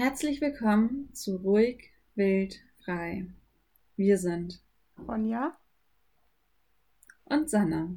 [0.00, 3.26] Herzlich willkommen zu Ruhig, Wild, Frei.
[3.96, 4.60] Wir sind
[4.96, 5.58] Ronja
[7.24, 7.90] und Sanna.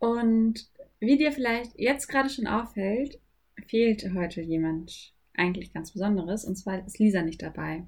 [0.00, 0.68] Und
[0.98, 3.20] wie dir vielleicht jetzt gerade schon auffällt,
[3.68, 7.86] fehlt heute jemand eigentlich ganz Besonderes, und zwar ist Lisa nicht dabei.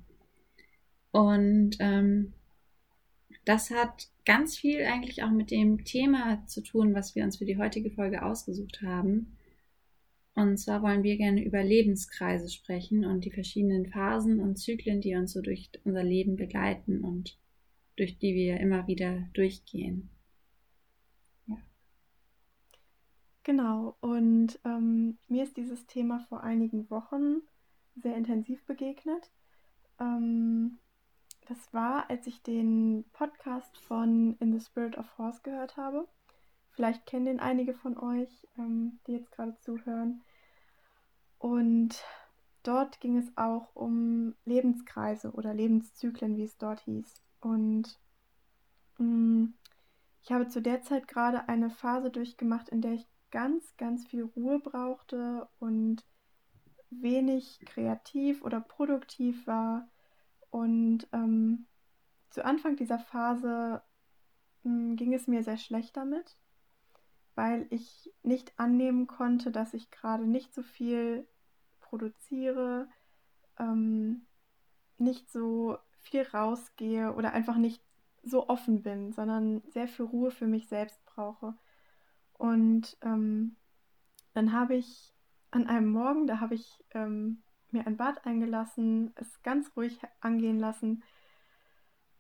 [1.11, 2.33] Und ähm,
[3.45, 7.45] das hat ganz viel eigentlich auch mit dem Thema zu tun, was wir uns für
[7.45, 9.37] die heutige Folge ausgesucht haben.
[10.37, 15.17] Und zwar wollen wir gerne über Lebenskreise sprechen und die verschiedenen Phasen und Zyklen, die
[15.17, 17.39] uns so durch unser Leben begleiten und
[17.97, 20.11] durch die wir immer wieder durchgehen.
[21.47, 21.57] Ja.
[23.45, 27.41] Genau, und ähm, mir ist dieses Thema vor einigen Wochen
[27.95, 29.31] sehr intensiv begegnet.
[29.99, 30.79] Ähm,
[31.49, 36.07] das war, als ich den Podcast von In the Spirit of Horse gehört habe.
[36.73, 40.23] Vielleicht kennen den einige von euch, ähm, die jetzt gerade zuhören.
[41.39, 42.03] Und
[42.63, 47.15] dort ging es auch um Lebenskreise oder Lebenszyklen, wie es dort hieß.
[47.41, 47.99] Und
[48.99, 49.55] mh, mm,
[50.23, 54.25] ich habe zu der Zeit gerade eine Phase durchgemacht, in der ich ganz, ganz viel
[54.25, 56.05] Ruhe brauchte und
[56.91, 59.89] wenig kreativ oder produktiv war.
[60.51, 61.67] Und ähm,
[62.31, 63.83] zu Anfang dieser Phase
[64.65, 66.37] mh, mm, ging es mir sehr schlecht damit,
[67.37, 71.29] weil ich nicht annehmen konnte, dass ich gerade nicht so viel
[71.81, 72.89] produziere,
[73.59, 74.27] ähm,
[74.99, 77.83] nicht so viel rausgehe oder einfach nicht
[78.23, 81.55] so offen bin, sondern sehr viel Ruhe für mich selbst brauche.
[82.33, 83.57] Und ähm,
[84.33, 85.13] dann habe ich
[85.51, 90.59] an einem Morgen, da habe ich ähm, mir ein Bad eingelassen, es ganz ruhig angehen
[90.59, 91.03] lassen,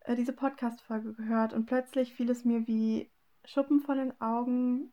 [0.00, 3.10] äh, diese Podcast-Folge gehört und plötzlich fiel es mir wie
[3.44, 4.92] Schuppen von den Augen,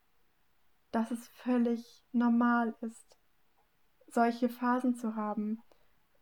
[0.94, 3.18] dass es völlig normal ist,
[4.08, 5.62] solche Phasen zu haben.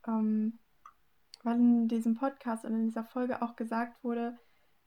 [0.07, 0.59] Ähm,
[1.43, 4.39] weil in diesem Podcast und in dieser Folge auch gesagt wurde,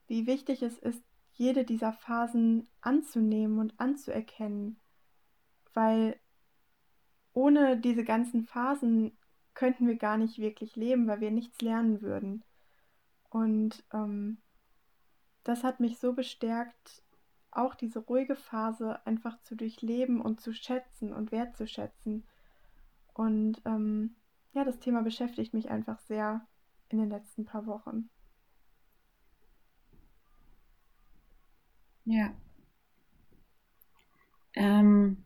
[0.06, 4.80] wie wichtig es ist, jede dieser Phasen anzunehmen und anzuerkennen.
[5.74, 6.18] Weil
[7.34, 9.18] ohne diese ganzen Phasen
[9.52, 12.42] könnten wir gar nicht wirklich leben, weil wir nichts lernen würden.
[13.28, 14.38] Und ähm,
[15.42, 17.03] das hat mich so bestärkt,
[17.56, 22.24] auch diese ruhige Phase einfach zu durchleben und zu schätzen und wertzuschätzen.
[23.12, 24.16] Und ähm,
[24.52, 26.46] ja, das Thema beschäftigt mich einfach sehr
[26.88, 28.08] in den letzten paar Wochen.
[32.04, 32.34] Ja.
[34.54, 35.24] Ähm,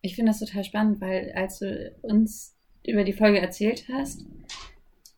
[0.00, 4.24] ich finde das total spannend, weil als du uns über die Folge erzählt hast,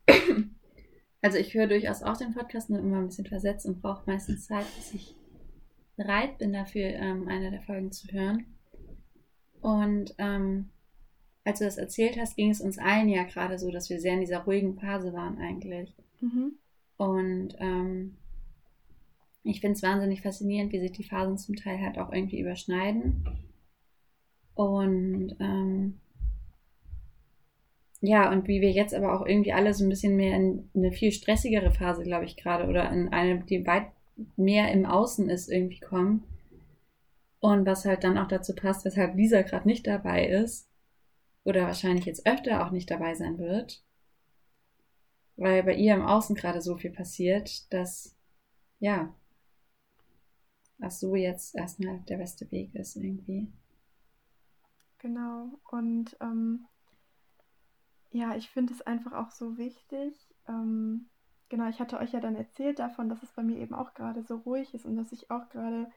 [1.21, 4.47] also ich höre durchaus auch den Podcast, nur immer ein bisschen versetzt und brauche meistens
[4.47, 5.15] Zeit, bis ich
[5.99, 8.45] bereit bin dafür, ähm, eine der Folgen zu hören.
[9.61, 10.69] Und ähm,
[11.43, 14.13] als du das erzählt hast, ging es uns allen ja gerade so, dass wir sehr
[14.13, 15.93] in dieser ruhigen Phase waren eigentlich.
[16.21, 16.53] Mhm.
[16.95, 18.15] Und ähm,
[19.43, 23.25] ich finde es wahnsinnig faszinierend, wie sich die Phasen zum Teil halt auch irgendwie überschneiden.
[24.55, 25.99] Und ähm,
[27.99, 30.93] ja, und wie wir jetzt aber auch irgendwie alle so ein bisschen mehr in eine
[30.93, 33.87] viel stressigere Phase, glaube ich, gerade, oder in eine, die weit
[34.35, 36.23] mehr im Außen ist, irgendwie kommen.
[37.39, 40.69] Und was halt dann auch dazu passt, weshalb Lisa gerade nicht dabei ist,
[41.43, 43.83] oder wahrscheinlich jetzt öfter auch nicht dabei sein wird,
[45.37, 48.15] weil bei ihr im Außen gerade so viel passiert, dass,
[48.79, 49.13] ja,
[50.77, 53.47] was so jetzt erstmal der beste Weg ist irgendwie.
[54.99, 56.65] Genau, und ähm,
[58.11, 60.13] ja, ich finde es einfach auch so wichtig.
[60.47, 61.09] Ähm,
[61.49, 64.23] genau, ich hatte euch ja dann erzählt davon, dass es bei mir eben auch gerade
[64.23, 65.91] so ruhig ist und dass ich auch gerade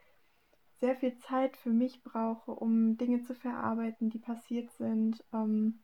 [0.80, 5.24] sehr viel Zeit für mich brauche, um Dinge zu verarbeiten, die passiert sind.
[5.32, 5.82] Ähm,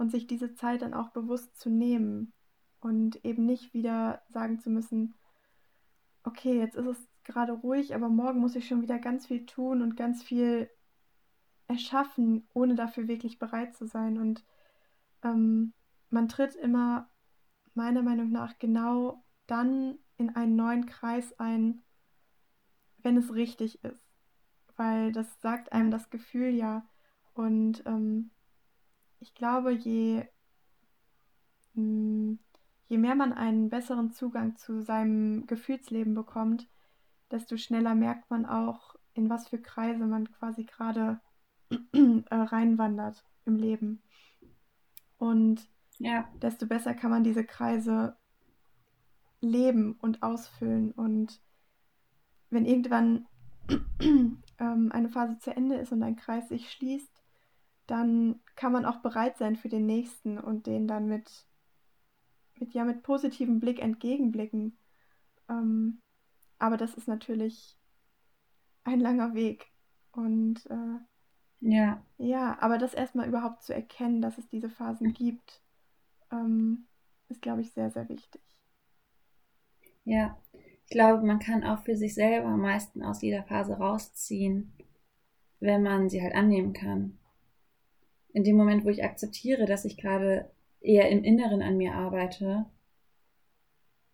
[0.00, 2.32] und sich diese Zeit dann auch bewusst zu nehmen
[2.80, 5.14] und eben nicht wieder sagen zu müssen,
[6.24, 9.82] okay, jetzt ist es gerade ruhig, aber morgen muss ich schon wieder ganz viel tun
[9.82, 10.70] und ganz viel
[11.68, 14.16] erschaffen, ohne dafür wirklich bereit zu sein.
[14.16, 14.42] Und
[15.22, 15.74] ähm,
[16.08, 17.09] man tritt immer
[17.74, 21.82] meiner Meinung nach genau dann in einen neuen Kreis ein,
[22.98, 24.06] wenn es richtig ist.
[24.76, 26.86] Weil das sagt einem das Gefühl ja.
[27.34, 28.30] Und ähm,
[29.20, 30.24] ich glaube, je,
[31.74, 32.38] mh, mm,
[32.88, 36.68] je mehr man einen besseren Zugang zu seinem Gefühlsleben bekommt,
[37.30, 41.20] desto schneller merkt man auch, in was für Kreise man quasi gerade
[41.92, 44.02] äh, reinwandert im Leben.
[45.18, 45.68] Und
[46.00, 46.28] ja.
[46.42, 48.16] desto besser kann man diese Kreise
[49.40, 51.40] leben und ausfüllen und
[52.50, 53.26] wenn irgendwann
[54.00, 57.22] ähm, eine Phase zu Ende ist und ein Kreis sich schließt,
[57.86, 61.46] dann kann man auch bereit sein für den nächsten und den dann mit,
[62.58, 64.76] mit, ja, mit positivem Blick entgegenblicken.
[65.48, 66.00] Ähm,
[66.58, 67.76] aber das ist natürlich
[68.84, 69.72] ein langer Weg.
[70.12, 70.98] Und äh,
[71.60, 72.02] ja.
[72.18, 75.60] Ja, aber das erstmal überhaupt zu erkennen, dass es diese Phasen gibt,
[76.32, 76.86] ähm,
[77.28, 78.42] ist, glaube ich, sehr, sehr wichtig.
[80.04, 80.36] Ja,
[80.84, 84.72] ich glaube, man kann auch für sich selber am meisten aus jeder Phase rausziehen,
[85.60, 87.18] wenn man sie halt annehmen kann.
[88.32, 90.50] In dem Moment, wo ich akzeptiere, dass ich gerade
[90.80, 92.66] eher im Inneren an mir arbeite,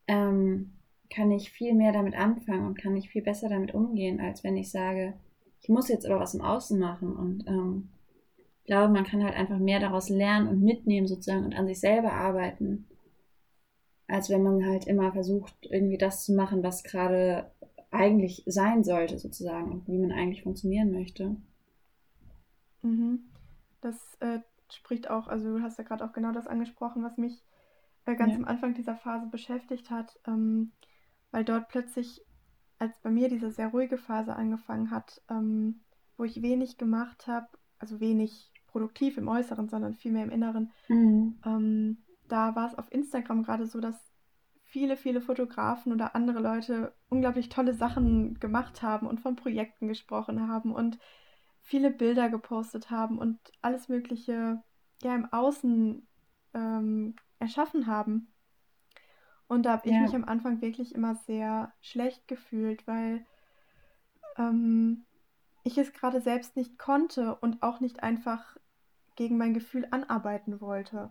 [0.08, 0.72] ähm,
[1.08, 4.56] kann ich viel mehr damit anfangen und kann ich viel besser damit umgehen, als wenn
[4.56, 5.14] ich sage,
[5.60, 7.16] ich muss jetzt aber was im Außen machen.
[7.16, 7.88] Und ähm,
[8.66, 12.12] glaube, man kann halt einfach mehr daraus lernen und mitnehmen sozusagen und an sich selber
[12.12, 12.86] arbeiten,
[14.08, 17.50] als wenn man halt immer versucht, irgendwie das zu machen, was gerade
[17.90, 21.36] eigentlich sein sollte sozusagen und wie man eigentlich funktionieren möchte.
[22.82, 23.20] Mhm.
[23.80, 24.40] Das äh,
[24.70, 27.44] spricht auch, also du hast ja gerade auch genau das angesprochen, was mich
[28.04, 28.38] äh, ganz ja.
[28.38, 30.72] am Anfang dieser Phase beschäftigt hat, ähm,
[31.30, 32.22] weil dort plötzlich
[32.78, 35.80] als bei mir diese sehr ruhige Phase angefangen hat, ähm,
[36.16, 37.48] wo ich wenig gemacht habe,
[37.78, 41.38] also wenig produktiv im Äußeren, sondern vielmehr im Inneren, mhm.
[41.46, 41.96] ähm,
[42.28, 43.96] da war es auf Instagram gerade so, dass
[44.64, 50.46] viele, viele Fotografen oder andere Leute unglaublich tolle Sachen gemacht haben und von Projekten gesprochen
[50.46, 50.98] haben und
[51.62, 54.62] viele Bilder gepostet haben und alles Mögliche
[55.02, 56.06] ja im Außen
[56.52, 58.30] ähm, erschaffen haben.
[59.48, 60.02] Und da habe ich ja.
[60.02, 63.24] mich am Anfang wirklich immer sehr schlecht gefühlt, weil
[64.36, 65.06] ähm,
[65.64, 68.58] ich es gerade selbst nicht konnte und auch nicht einfach
[69.16, 71.10] gegen mein Gefühl anarbeiten wollte.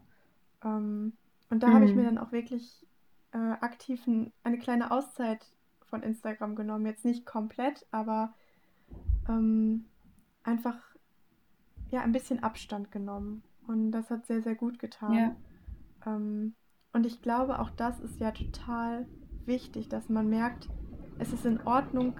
[0.64, 1.14] Ähm,
[1.50, 1.74] und da mhm.
[1.74, 2.16] habe ich mir mhm.
[2.16, 2.86] dann auch wirklich
[3.32, 5.46] äh, aktiv ein, eine kleine Auszeit
[5.82, 6.86] von Instagram genommen.
[6.86, 8.34] Jetzt nicht komplett, aber
[9.28, 9.86] ähm,
[10.44, 10.78] einfach
[11.90, 13.44] ja ein bisschen Abstand genommen.
[13.68, 15.14] Und das hat sehr, sehr gut getan.
[15.14, 15.36] Ja.
[16.06, 16.54] Ähm,
[16.94, 19.08] und ich glaube, auch das ist ja total
[19.46, 20.70] wichtig, dass man merkt,
[21.18, 22.14] es ist in Ordnung,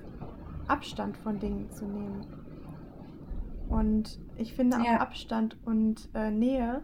[0.68, 2.26] Abstand von Dingen zu nehmen.
[3.70, 5.00] Und ich finde auch ja.
[5.00, 6.84] Abstand und äh, Nähe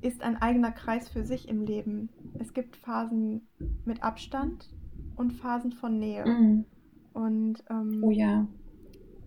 [0.00, 2.08] ist ein eigener Kreis für sich im Leben.
[2.38, 3.46] Es gibt Phasen
[3.84, 4.68] mit Abstand
[5.16, 6.26] und Phasen von Nähe.
[6.26, 6.64] Mhm.
[7.12, 8.46] Und ähm, oh ja.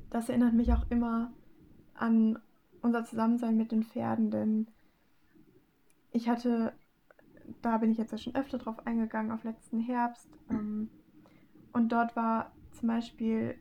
[0.09, 1.31] das erinnert mich auch immer
[1.93, 2.37] an
[2.81, 4.67] unser Zusammensein mit den Pferden, denn
[6.11, 6.73] ich hatte
[7.61, 10.29] da bin ich jetzt ja schon öfter drauf eingegangen, auf letzten Herbst.
[10.49, 10.89] Ähm,
[11.73, 13.55] und dort war zum Beispiel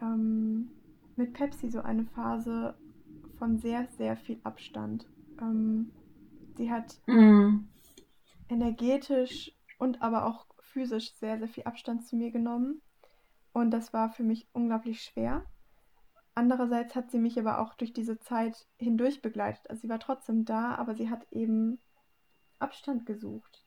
[0.00, 0.70] ähm,
[1.16, 2.74] mit Pepsi so eine Phase
[3.38, 5.06] von sehr, sehr viel Abstand.
[5.40, 5.90] Ähm,
[6.56, 7.64] sie hat mm.
[8.48, 12.80] energetisch und aber auch physisch sehr, sehr viel Abstand zu mir genommen.
[13.52, 15.44] Und das war für mich unglaublich schwer.
[16.34, 19.68] Andererseits hat sie mich aber auch durch diese Zeit hindurch begleitet.
[19.68, 21.78] Also sie war trotzdem da, aber sie hat eben
[22.58, 23.66] Abstand gesucht.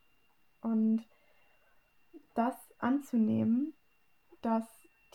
[0.62, 1.06] Und
[2.34, 3.74] das anzunehmen,
[4.42, 4.66] dass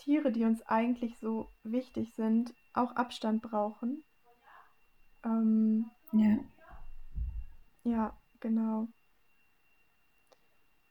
[0.01, 4.03] Tiere, die uns eigentlich so wichtig sind, auch Abstand brauchen.
[5.23, 6.39] Ähm, ja.
[7.83, 8.87] Ja, genau.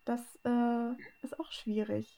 [0.05, 0.93] Das äh,
[1.23, 2.17] ist auch schwierig.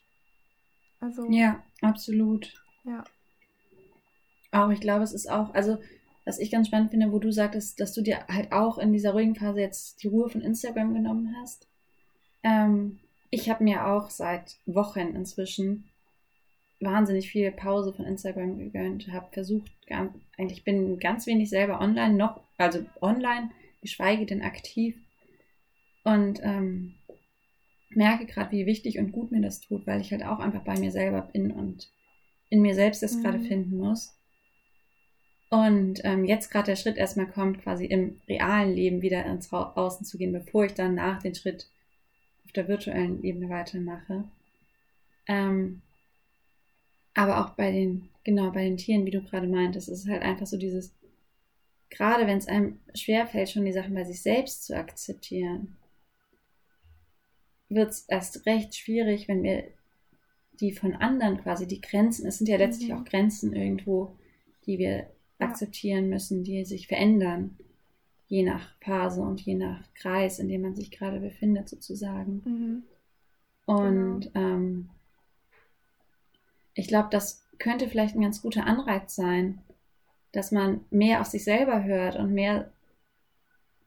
[1.01, 1.29] Also.
[1.31, 2.53] Ja, absolut.
[2.85, 3.05] Ja.
[4.51, 5.79] Auch ich glaube, es ist auch, also
[6.25, 9.13] was ich ganz spannend finde, wo du sagtest, dass du dir halt auch in dieser
[9.13, 11.69] ruhigen Phase jetzt die Ruhe von Instagram genommen hast.
[12.43, 15.92] Ähm, ich habe mir auch seit Wochen inzwischen
[16.83, 22.15] wahnsinnig viel Pause von Instagram gegönnt, habe versucht, ganz, eigentlich bin ganz wenig selber online,
[22.15, 24.97] noch, also online, geschweige denn aktiv.
[26.05, 26.95] Und ähm,
[27.91, 30.79] merke gerade, wie wichtig und gut mir das tut, weil ich halt auch einfach bei
[30.79, 31.91] mir selber bin und
[32.51, 33.23] in mir selbst das mhm.
[33.23, 34.19] gerade finden muss.
[35.51, 40.07] Und ähm, jetzt gerade der Schritt erstmal kommt, quasi im realen Leben wieder ins Außen
[40.07, 41.69] zu gehen, bevor ich dann nach den Schritt
[42.47, 44.25] auf der virtuellen Ebene weitermache.
[45.29, 45.83] Ähm,
[47.15, 50.23] aber auch bei den, genau, bei den Tieren, wie du gerade meintest, ist es halt
[50.23, 50.95] einfach so dieses,
[51.91, 55.77] gerade wenn es einem schwerfällt, schon die Sachen bei sich selbst zu akzeptieren,
[57.69, 59.65] wird es erst recht schwierig, wenn wir
[60.61, 62.97] die von anderen quasi, die Grenzen, es sind ja letztlich mhm.
[62.97, 64.17] auch Grenzen irgendwo,
[64.67, 67.57] die wir akzeptieren müssen, die sich verändern,
[68.29, 72.43] je nach Phase und je nach Kreis, in dem man sich gerade befindet, sozusagen.
[72.45, 72.83] Mhm.
[73.67, 74.47] Und genau.
[74.47, 74.91] ähm,
[76.75, 79.63] ich glaube, das könnte vielleicht ein ganz guter Anreiz sein,
[80.33, 82.73] dass man mehr auf sich selber hört und mehr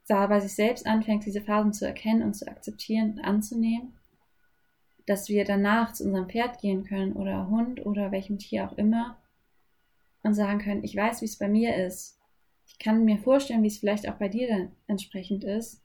[0.08, 3.92] da bei sich selbst anfängt, diese Phasen zu erkennen und zu akzeptieren und anzunehmen,
[5.06, 9.18] dass wir danach zu unserem Pferd gehen können oder Hund oder welchem Tier auch immer
[10.22, 12.18] und sagen können, ich weiß, wie es bei mir ist.
[12.66, 15.82] ich kann mir vorstellen, wie es vielleicht auch bei dir dann entsprechend ist.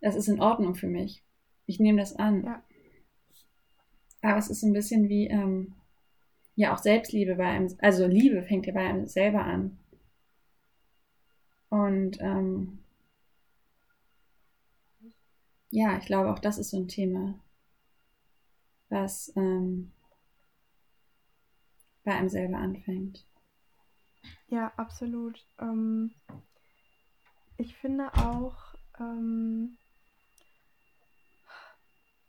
[0.00, 1.22] Das ist in Ordnung für mich.
[1.66, 2.44] Ich nehme das an.
[2.44, 2.62] Ja.
[4.22, 5.74] Aber es ist ein bisschen wie, ähm,
[6.56, 9.78] ja, auch Selbstliebe bei einem, also Liebe fängt ja bei einem selber an.
[11.68, 12.78] Und ähm,
[15.70, 17.34] ja, ich glaube, auch das ist so ein Thema,
[18.88, 19.90] was ähm,
[22.04, 23.26] bei einem selber anfängt.
[24.46, 25.44] Ja, absolut.
[25.58, 26.14] Ähm,
[27.56, 28.56] ich finde auch,
[29.00, 29.76] ähm,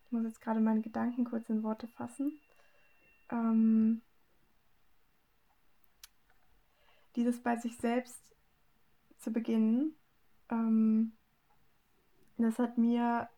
[0.05, 2.39] ich muss jetzt gerade meine Gedanken kurz in Worte fassen.
[3.29, 4.01] Ähm,
[7.15, 8.21] dieses bei sich selbst
[9.17, 9.95] zu beginnen,
[10.49, 11.13] ähm,
[12.37, 13.29] das hat mir,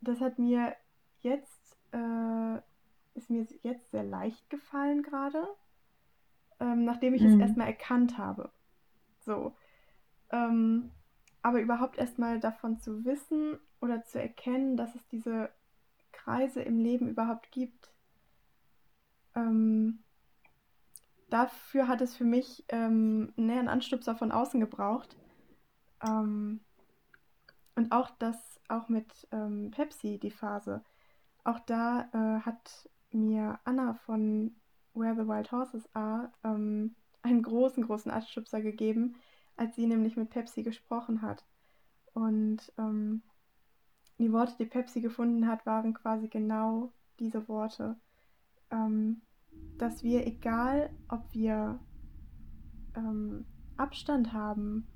[0.00, 0.76] das hat mir
[1.20, 2.56] jetzt, äh,
[3.14, 5.46] ist mir jetzt sehr leicht gefallen gerade,
[6.60, 7.34] ähm, nachdem ich mhm.
[7.34, 8.50] es erstmal erkannt habe.
[9.20, 9.56] So.
[10.30, 10.90] Ähm,
[11.42, 15.50] aber überhaupt erstmal davon zu wissen oder zu erkennen, dass es diese
[16.12, 17.90] Kreise im Leben überhaupt gibt,
[19.34, 20.03] ähm,
[21.34, 25.16] dafür hat es für mich ähm, einen Anstupser von außen gebraucht.
[26.00, 26.60] Ähm,
[27.74, 30.84] und auch das, auch mit ähm, Pepsi, die Phase.
[31.42, 34.54] Auch da äh, hat mir Anna von
[34.94, 39.16] Where the Wild Horses Are ähm, einen großen, großen Anstupser gegeben,
[39.56, 41.44] als sie nämlich mit Pepsi gesprochen hat.
[42.12, 43.22] Und ähm,
[44.18, 47.96] die Worte, die Pepsi gefunden hat, waren quasi genau diese Worte.
[48.70, 49.20] Ähm,
[49.78, 51.78] dass wir, egal ob wir
[52.96, 53.44] ähm,
[53.76, 54.86] Abstand haben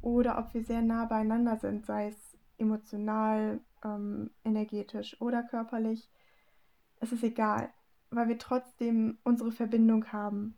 [0.00, 6.08] oder ob wir sehr nah beieinander sind, sei es emotional, ähm, energetisch oder körperlich,
[7.00, 7.70] es ist egal,
[8.10, 10.56] weil wir trotzdem unsere Verbindung haben.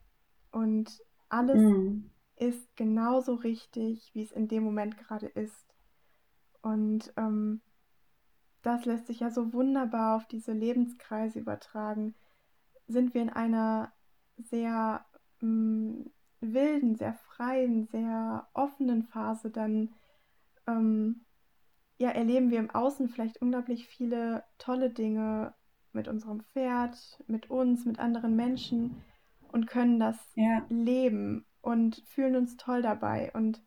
[0.52, 2.10] Und alles mm.
[2.36, 5.74] ist genauso richtig, wie es in dem Moment gerade ist.
[6.60, 7.62] Und ähm,
[8.62, 12.14] das lässt sich ja so wunderbar auf diese Lebenskreise übertragen
[12.86, 13.92] sind wir in einer
[14.36, 15.04] sehr
[15.40, 16.10] mh, mm,
[16.40, 19.94] wilden, sehr freien, sehr offenen Phase, dann
[20.66, 21.24] ähm,
[21.96, 25.54] ja, erleben wir im Außen vielleicht unglaublich viele tolle Dinge
[25.92, 29.02] mit unserem Pferd, mit uns, mit anderen Menschen
[29.52, 30.66] und können das ja.
[30.68, 33.30] leben und fühlen uns toll dabei.
[33.32, 33.62] Und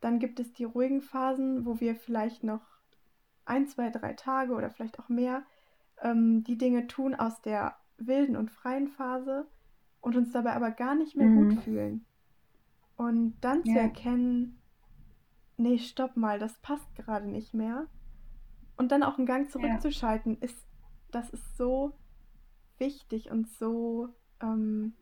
[0.00, 2.62] dann gibt es die ruhigen Phasen, wo wir vielleicht noch
[3.44, 5.42] ein, zwei, drei Tage oder vielleicht auch mehr
[6.00, 9.46] ähm, die Dinge tun aus der wilden und freien Phase
[10.00, 11.50] und uns dabei aber gar nicht mehr mhm.
[11.50, 12.04] gut fühlen.
[12.96, 13.74] Und dann ja.
[13.74, 14.60] zu erkennen,
[15.56, 17.86] nee, stopp mal, das passt gerade nicht mehr.
[18.76, 20.46] Und dann auch einen Gang zurückzuschalten, ja.
[20.46, 20.66] ist,
[21.10, 21.96] das ist so
[22.78, 24.08] wichtig und so
[24.40, 24.94] ähm,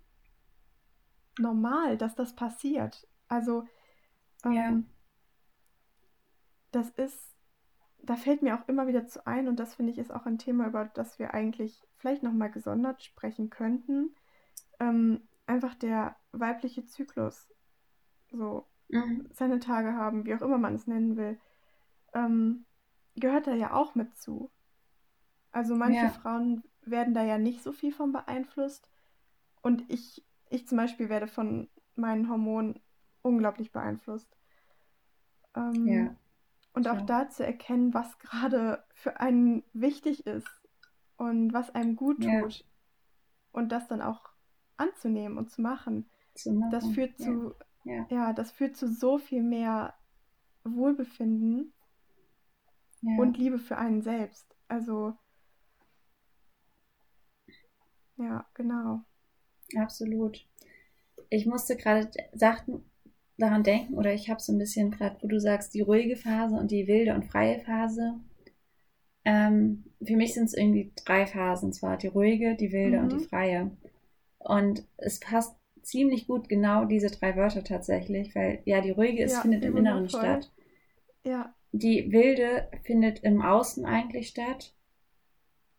[1.38, 3.06] normal, dass das passiert.
[3.28, 3.64] Also,
[4.44, 4.82] ähm, ja.
[6.70, 7.35] das ist
[8.06, 10.38] da fällt mir auch immer wieder zu ein, und das finde ich ist auch ein
[10.38, 14.14] Thema, über das wir eigentlich vielleicht nochmal gesondert sprechen könnten.
[14.80, 17.48] Ähm, einfach der weibliche Zyklus.
[18.30, 19.28] So, mhm.
[19.32, 21.38] seine Tage haben, wie auch immer man es nennen will,
[22.14, 22.64] ähm,
[23.14, 24.50] gehört da ja auch mit zu.
[25.52, 26.10] Also manche ja.
[26.10, 28.90] Frauen werden da ja nicht so viel von beeinflusst.
[29.62, 32.78] Und ich, ich zum Beispiel werde von meinen Hormonen
[33.22, 34.36] unglaublich beeinflusst.
[35.54, 36.16] Ähm, ja.
[36.76, 40.46] Und auch da zu erkennen, was gerade für einen wichtig ist
[41.16, 42.58] und was einem gut tut.
[42.58, 42.64] Ja.
[43.50, 44.28] Und das dann auch
[44.76, 46.10] anzunehmen und zu machen.
[46.34, 46.70] Zu machen.
[46.70, 47.54] Das führt zu,
[47.84, 48.06] ja.
[48.10, 48.32] ja.
[48.34, 49.94] das führt zu so viel mehr
[50.64, 51.72] Wohlbefinden
[53.00, 54.54] und Liebe für einen selbst.
[54.68, 55.16] Also,
[58.18, 59.00] ja, genau.
[59.78, 60.46] Absolut.
[61.30, 62.84] Ich musste gerade Sachen
[63.38, 66.56] daran denken, oder ich habe so ein bisschen gerade, wo du sagst, die ruhige Phase
[66.56, 68.14] und die wilde und freie Phase.
[69.24, 73.02] Ähm, für mich sind es irgendwie drei Phasen, zwar die ruhige, die wilde mhm.
[73.04, 73.28] und die mhm.
[73.28, 73.70] freie.
[74.38, 79.32] Und es passt ziemlich gut genau diese drei Wörter tatsächlich, weil ja, die ruhige ist,
[79.32, 80.20] ja, findet im Inneren voll.
[80.20, 80.52] statt.
[81.24, 81.54] Ja.
[81.72, 84.74] Die wilde findet im Außen eigentlich statt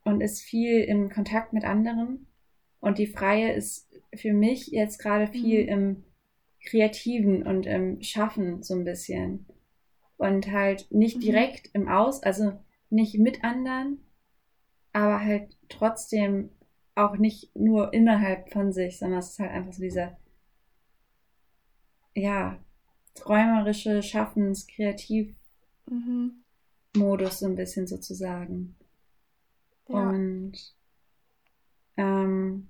[0.04, 2.26] und ist viel im Kontakt mit anderen.
[2.80, 5.68] Und die freie ist für mich jetzt gerade viel mhm.
[5.68, 6.04] im
[6.64, 9.46] Kreativen und im Schaffen so ein bisschen.
[10.16, 11.20] Und halt nicht mhm.
[11.20, 12.58] direkt im Aus, also
[12.90, 14.00] nicht mit anderen,
[14.92, 16.50] aber halt trotzdem
[16.94, 20.16] auch nicht nur innerhalb von sich, sondern es ist halt einfach so dieser,
[22.14, 22.58] ja,
[23.14, 25.34] träumerische Schaffens-, Kreativ-
[25.86, 26.42] mhm.
[26.96, 28.76] Modus so ein bisschen sozusagen.
[29.88, 30.10] Ja.
[30.10, 30.52] Und
[31.96, 32.68] ähm,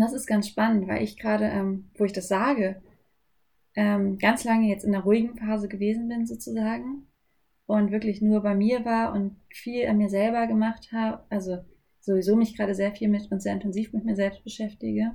[0.00, 2.82] das ist ganz spannend, weil ich gerade, ähm, wo ich das sage,
[3.74, 7.06] ähm, ganz lange jetzt in der ruhigen Phase gewesen bin sozusagen
[7.66, 11.58] und wirklich nur bei mir war und viel an mir selber gemacht habe, also
[12.00, 15.12] sowieso mich gerade sehr viel mit und sehr intensiv mit mir selbst beschäftige.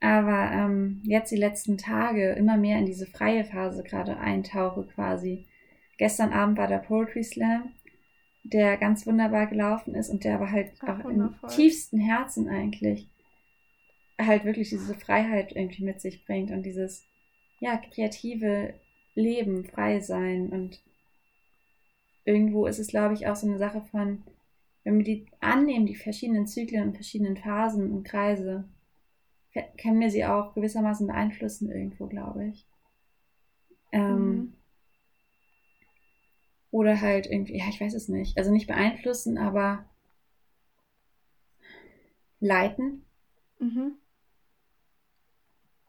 [0.00, 5.46] Aber ähm, jetzt die letzten Tage immer mehr in diese freie Phase gerade eintauche quasi.
[5.96, 7.70] Gestern Abend war der Poetry Slam,
[8.42, 11.48] der ganz wunderbar gelaufen ist und der aber halt Ach, auch wundervoll.
[11.48, 13.11] im tiefsten Herzen eigentlich
[14.26, 17.06] halt wirklich diese Freiheit irgendwie mit sich bringt und dieses
[17.60, 18.74] ja kreative
[19.14, 20.80] Leben, frei sein und
[22.24, 24.22] irgendwo ist es glaube ich auch so eine Sache von
[24.84, 28.64] wenn wir die annehmen, die verschiedenen Zyklen und verschiedenen Phasen und Kreise,
[29.80, 32.66] können wir sie auch gewissermaßen beeinflussen irgendwo, glaube ich.
[33.92, 34.54] Ähm, mhm.
[36.70, 38.38] Oder halt irgendwie, ja, ich weiß es nicht.
[38.38, 39.84] Also nicht beeinflussen, aber
[42.40, 43.04] leiten.
[43.58, 43.92] Mhm.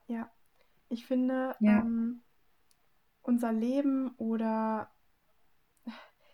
[0.08, 0.30] Ja,
[0.90, 1.80] ich finde, ja.
[1.80, 2.22] Ähm,
[3.24, 4.92] unser Leben oder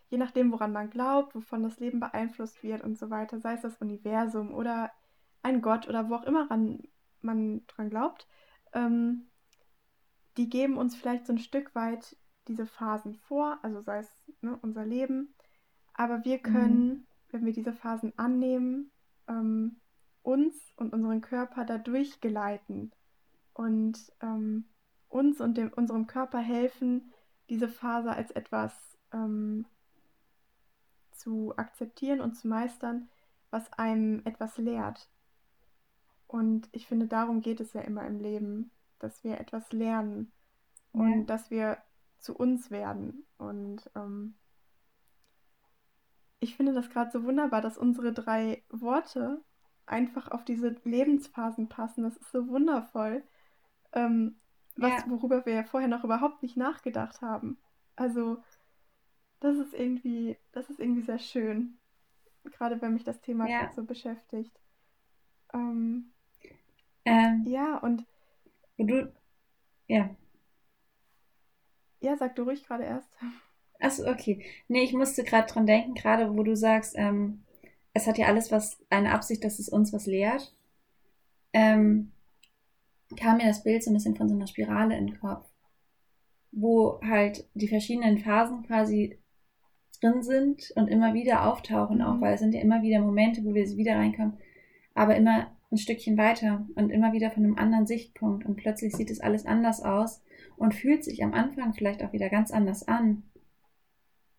[0.09, 3.61] je nachdem, woran man glaubt, wovon das Leben beeinflusst wird und so weiter, sei es
[3.61, 4.91] das Universum oder
[5.43, 6.81] ein Gott oder wo auch immer ran,
[7.21, 8.27] man dran glaubt,
[8.73, 9.29] ähm,
[10.37, 14.09] die geben uns vielleicht so ein Stück weit diese Phasen vor, also sei es
[14.41, 15.35] ne, unser Leben,
[15.93, 16.43] aber wir mhm.
[16.43, 17.07] können, mhm.
[17.29, 18.91] wenn wir diese Phasen annehmen,
[19.27, 19.79] ähm,
[20.23, 22.91] uns und unseren Körper dadurch geleiten
[23.59, 24.63] und ähm,
[25.09, 27.11] uns und dem, unserem Körper helfen,
[27.49, 29.65] diese Phase als etwas ähm,
[31.11, 33.09] zu akzeptieren und zu meistern,
[33.49, 35.09] was einem etwas lehrt.
[36.25, 40.31] Und ich finde, darum geht es ja immer im Leben, dass wir etwas lernen
[40.93, 41.23] und ja.
[41.25, 41.79] dass wir
[42.17, 43.25] zu uns werden.
[43.37, 44.35] Und ähm,
[46.39, 49.43] ich finde das gerade so wunderbar, dass unsere drei Worte
[49.85, 52.03] einfach auf diese Lebensphasen passen.
[52.03, 53.21] Das ist so wundervoll,
[53.93, 54.35] ähm,
[54.75, 55.05] was, ja.
[55.07, 57.57] worüber wir ja vorher noch überhaupt nicht nachgedacht haben.
[57.95, 58.37] Also
[59.39, 61.77] das ist irgendwie, das ist irgendwie sehr schön.
[62.45, 63.71] Gerade wenn mich das Thema ja.
[63.73, 64.59] so beschäftigt.
[65.53, 66.11] Ähm,
[67.05, 68.05] ähm, ja, und.
[68.77, 69.11] Du.
[69.87, 70.09] Ja.
[72.01, 73.09] Ja, sag du ruhig gerade erst.
[73.79, 74.45] Achso, okay.
[74.67, 77.43] Nee, ich musste gerade dran denken, gerade wo du sagst, ähm,
[77.93, 80.53] es hat ja alles was, eine Absicht, dass es uns was lehrt.
[81.53, 82.11] Ähm,
[83.17, 85.47] kam mir das Bild so ein bisschen von so einer Spirale in den Kopf,
[86.51, 89.17] wo halt die verschiedenen Phasen quasi
[90.01, 92.03] drin sind und immer wieder auftauchen mhm.
[92.03, 94.37] auch, weil es sind ja immer wieder Momente, wo wir wieder reinkommen,
[94.93, 99.11] aber immer ein Stückchen weiter und immer wieder von einem anderen Sichtpunkt und plötzlich sieht
[99.11, 100.21] es alles anders aus
[100.57, 103.23] und fühlt sich am Anfang vielleicht auch wieder ganz anders an.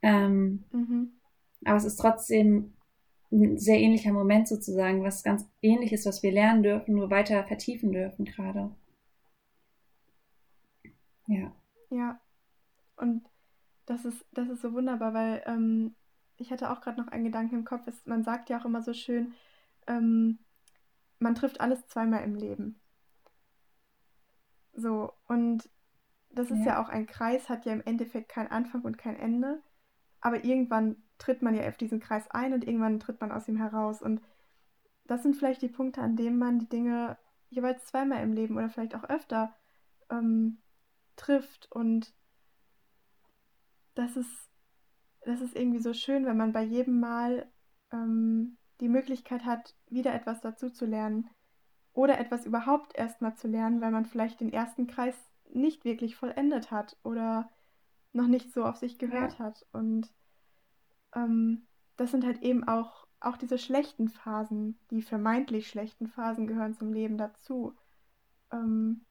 [0.02, 1.12] Ähm, mhm.
[1.64, 2.72] Aber es ist trotzdem
[3.32, 7.92] ein sehr ähnlicher Moment sozusagen, was ganz ähnliches, was wir lernen dürfen, nur weiter vertiefen
[7.92, 8.70] dürfen gerade.
[11.26, 11.52] Ja.
[11.90, 12.20] Ja.
[12.96, 13.24] Und
[13.86, 15.94] das ist, das ist so wunderbar, weil ähm,
[16.36, 17.86] ich hatte auch gerade noch einen Gedanken im Kopf.
[17.86, 19.34] Ist, man sagt ja auch immer so schön,
[19.86, 20.38] ähm,
[21.18, 22.80] man trifft alles zweimal im Leben.
[24.72, 25.68] So, und
[26.30, 26.66] das ist ja.
[26.66, 29.60] ja auch ein Kreis, hat ja im Endeffekt keinen Anfang und kein Ende.
[30.20, 33.56] Aber irgendwann tritt man ja auf diesen Kreis ein und irgendwann tritt man aus ihm
[33.56, 34.02] heraus.
[34.02, 34.20] Und
[35.04, 37.16] das sind vielleicht die Punkte, an denen man die Dinge
[37.48, 39.54] jeweils zweimal im Leben oder vielleicht auch öfter
[40.10, 40.58] ähm,
[41.16, 41.70] trifft.
[41.72, 42.14] Und
[43.94, 44.48] das ist,
[45.22, 47.50] das ist irgendwie so schön, wenn man bei jedem Mal
[47.92, 51.28] ähm, die Möglichkeit hat, wieder etwas dazu zu lernen
[51.92, 55.14] oder etwas überhaupt erstmal zu lernen, weil man vielleicht den ersten Kreis
[55.52, 57.50] nicht wirklich vollendet hat oder
[58.12, 59.46] noch nicht so auf sich gehört ja.
[59.46, 59.66] hat.
[59.72, 60.12] Und
[61.14, 66.74] ähm, das sind halt eben auch, auch diese schlechten Phasen, die vermeintlich schlechten Phasen gehören
[66.74, 67.74] zum Leben dazu.
[68.52, 69.04] Ähm,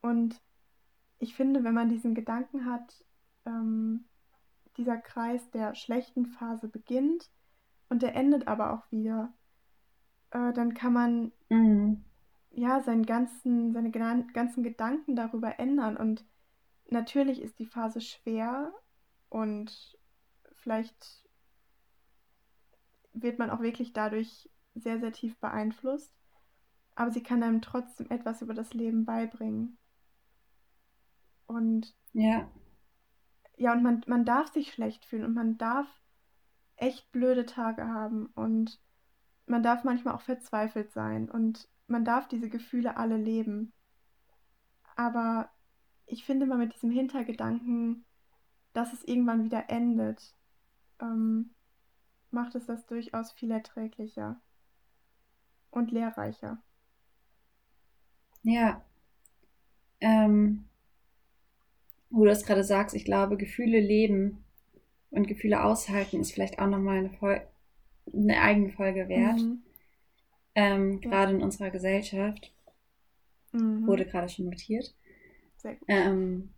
[0.00, 0.40] und
[1.18, 3.04] ich finde, wenn man diesen Gedanken hat,
[3.44, 4.04] ähm,
[4.76, 7.30] dieser Kreis der schlechten Phase beginnt
[7.88, 9.32] und der endet aber auch wieder,
[10.30, 12.04] äh, dann kann man mhm.
[12.50, 15.96] ja seinen ganzen, seine ganzen Gedanken darüber ändern.
[15.96, 16.24] Und
[16.88, 18.72] natürlich ist die Phase schwer
[19.28, 19.98] und
[20.52, 21.24] vielleicht
[23.12, 26.12] wird man auch wirklich dadurch sehr, sehr tief beeinflusst.
[26.94, 29.78] Aber sie kann einem trotzdem etwas über das Leben beibringen.
[31.46, 32.50] Und ja.
[33.56, 35.88] Ja, und man, man darf sich schlecht fühlen und man darf
[36.76, 38.80] echt blöde Tage haben und
[39.46, 43.72] man darf manchmal auch verzweifelt sein und man darf diese Gefühle alle leben.
[44.94, 45.50] Aber
[46.08, 48.04] ich finde mal mit diesem Hintergedanken,
[48.72, 50.34] dass es irgendwann wieder endet,
[51.00, 51.50] ähm,
[52.30, 54.40] macht es das durchaus viel erträglicher
[55.70, 56.62] und lehrreicher.
[58.42, 58.82] Ja,
[60.00, 60.64] ähm,
[62.10, 64.44] wo du das gerade sagst, ich glaube, Gefühle leben
[65.10, 67.40] und Gefühle aushalten ist vielleicht auch nochmal eine, Fol
[68.12, 69.40] eine eigene Folge wert.
[69.40, 69.62] Mhm.
[70.54, 71.10] Ähm, ja.
[71.10, 72.52] Gerade in unserer Gesellschaft.
[73.52, 73.86] Mhm.
[73.86, 74.94] Wurde gerade schon notiert.
[75.58, 75.88] Sehr gut.
[75.88, 76.50] Ähm,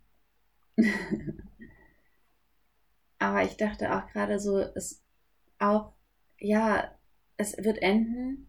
[3.19, 5.01] aber ich dachte auch gerade so, es
[5.59, 5.91] auch,
[6.39, 6.91] ja,
[7.37, 8.47] es wird enden,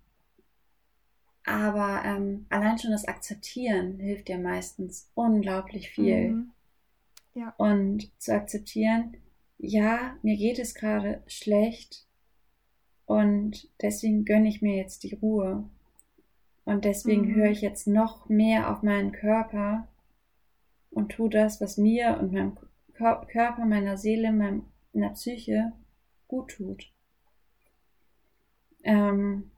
[1.45, 6.31] aber ähm, allein schon das Akzeptieren hilft ja meistens unglaublich viel.
[6.31, 6.51] Mhm.
[7.35, 7.55] Ja.
[7.57, 9.17] Und zu akzeptieren,
[9.59, 12.07] ja, mir geht es gerade schlecht
[13.07, 15.69] und deswegen gönne ich mir jetzt die Ruhe.
[16.65, 17.35] Und deswegen mhm.
[17.35, 19.89] höre ich jetzt noch mehr auf meinen Körper
[20.93, 22.57] und tue das, was mir und meinem
[22.95, 25.73] Körper, meiner Seele, meiner Psyche
[26.29, 26.93] gut tut.
[28.85, 29.51] Ähm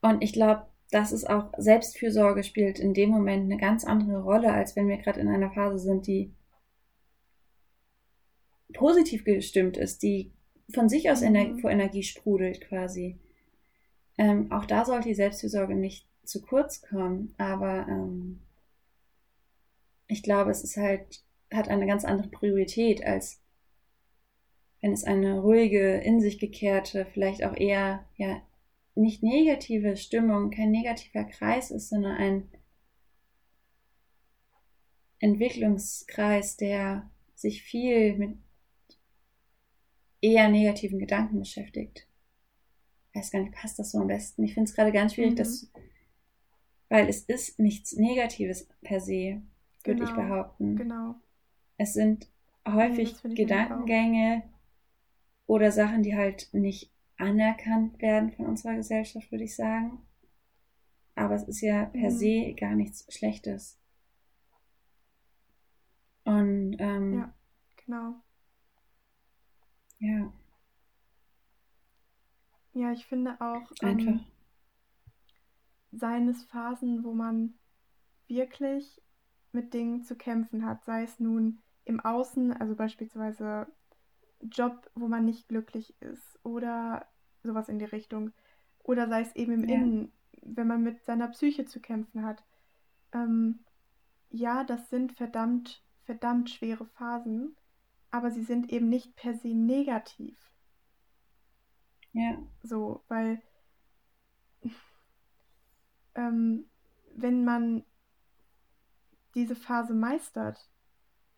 [0.00, 4.52] und ich glaube, das ist auch Selbstfürsorge spielt in dem Moment eine ganz andere Rolle,
[4.52, 6.32] als wenn wir gerade in einer Phase sind, die
[8.72, 10.32] positiv gestimmt ist, die
[10.72, 11.58] von sich aus Ener mhm.
[11.58, 13.18] vor Energie sprudelt quasi.
[14.16, 18.40] Ähm, auch da sollte die Selbstfürsorge nicht zu kurz kommen, aber ähm,
[20.06, 23.40] ich glaube, es ist halt, hat eine ganz andere Priorität, als
[24.80, 28.42] wenn es eine ruhige, in sich gekehrte, vielleicht auch eher, ja,
[28.94, 32.48] nicht negative Stimmung, kein negativer Kreis ist, sondern ein
[35.20, 38.36] Entwicklungskreis, der sich viel mit
[40.20, 42.06] eher negativen Gedanken beschäftigt.
[43.10, 44.44] Ich weiß gar nicht, passt das so am besten?
[44.44, 45.36] Ich finde es gerade ganz schwierig, mhm.
[45.36, 45.70] das,
[46.88, 49.42] weil es ist nichts Negatives per se,
[49.84, 50.76] würde genau, ich behaupten.
[50.76, 51.14] Genau.
[51.76, 52.28] Es sind
[52.66, 54.42] häufig ja, Gedankengänge
[55.46, 59.98] oder Sachen, die halt nicht anerkannt werden von unserer Gesellschaft, würde ich sagen.
[61.14, 62.16] Aber es ist ja per mhm.
[62.16, 63.78] se gar nichts Schlechtes.
[66.24, 67.34] Und ähm, ja,
[67.84, 68.14] genau.
[69.98, 70.32] Ja.
[72.74, 74.37] Ja, ich finde auch ähm, Einfach.
[75.92, 77.54] Seien es Phasen, wo man
[78.26, 79.00] wirklich
[79.52, 83.66] mit Dingen zu kämpfen hat, sei es nun im Außen, also beispielsweise
[84.40, 87.06] Job, wo man nicht glücklich ist oder
[87.42, 88.32] sowas in die Richtung,
[88.82, 89.76] oder sei es eben im ja.
[89.76, 92.44] Innen, wenn man mit seiner Psyche zu kämpfen hat.
[93.12, 93.60] Ähm,
[94.30, 97.56] ja, das sind verdammt, verdammt schwere Phasen,
[98.10, 100.36] aber sie sind eben nicht per se negativ.
[102.12, 102.38] Ja.
[102.62, 103.40] So, weil
[106.18, 106.64] ähm,
[107.14, 107.84] wenn man
[109.34, 110.68] diese Phase meistert,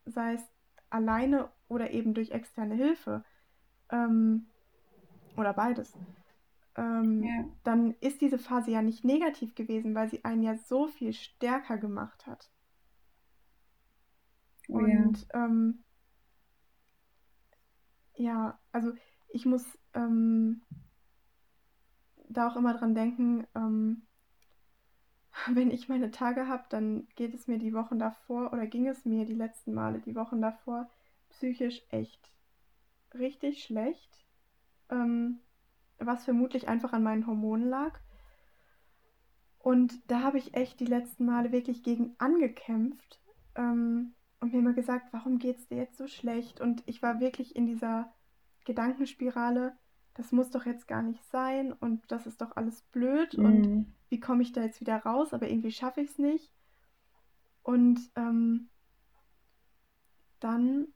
[0.06, 0.42] sei es
[0.88, 3.22] alleine oder eben durch externe Hilfe
[3.90, 4.46] ähm,
[5.36, 5.92] oder beides,
[6.76, 7.44] ähm, ja.
[7.62, 11.76] dann ist diese Phase ja nicht negativ gewesen, weil sie einen ja so viel stärker
[11.76, 12.50] gemacht hat.
[14.68, 15.44] Oh, Und ja.
[15.44, 15.84] Ähm,
[18.14, 18.92] ja, also
[19.28, 19.64] ich muss
[19.94, 20.62] ähm,
[22.28, 24.02] da auch immer dran denken, ähm,
[25.52, 29.04] wenn ich meine Tage habe, dann geht es mir die Wochen davor oder ging es
[29.04, 30.88] mir die letzten Male, die Wochen davor,
[31.30, 32.32] psychisch echt
[33.14, 34.24] richtig schlecht,
[34.90, 35.40] ähm,
[35.98, 37.98] was vermutlich einfach an meinen Hormonen lag.
[39.58, 43.20] Und da habe ich echt die letzten Male wirklich gegen angekämpft,
[43.56, 46.60] ähm, und mir immer gesagt, warum geht es dir jetzt so schlecht?
[46.60, 48.12] Und ich war wirklich in dieser
[48.64, 49.76] Gedankenspirale,
[50.14, 53.44] das muss doch jetzt gar nicht sein und das ist doch alles blöd mhm.
[53.44, 55.32] und wie komme ich da jetzt wieder raus?
[55.32, 56.52] Aber irgendwie schaffe ich es nicht.
[57.62, 58.68] Und ähm,
[60.40, 60.88] dann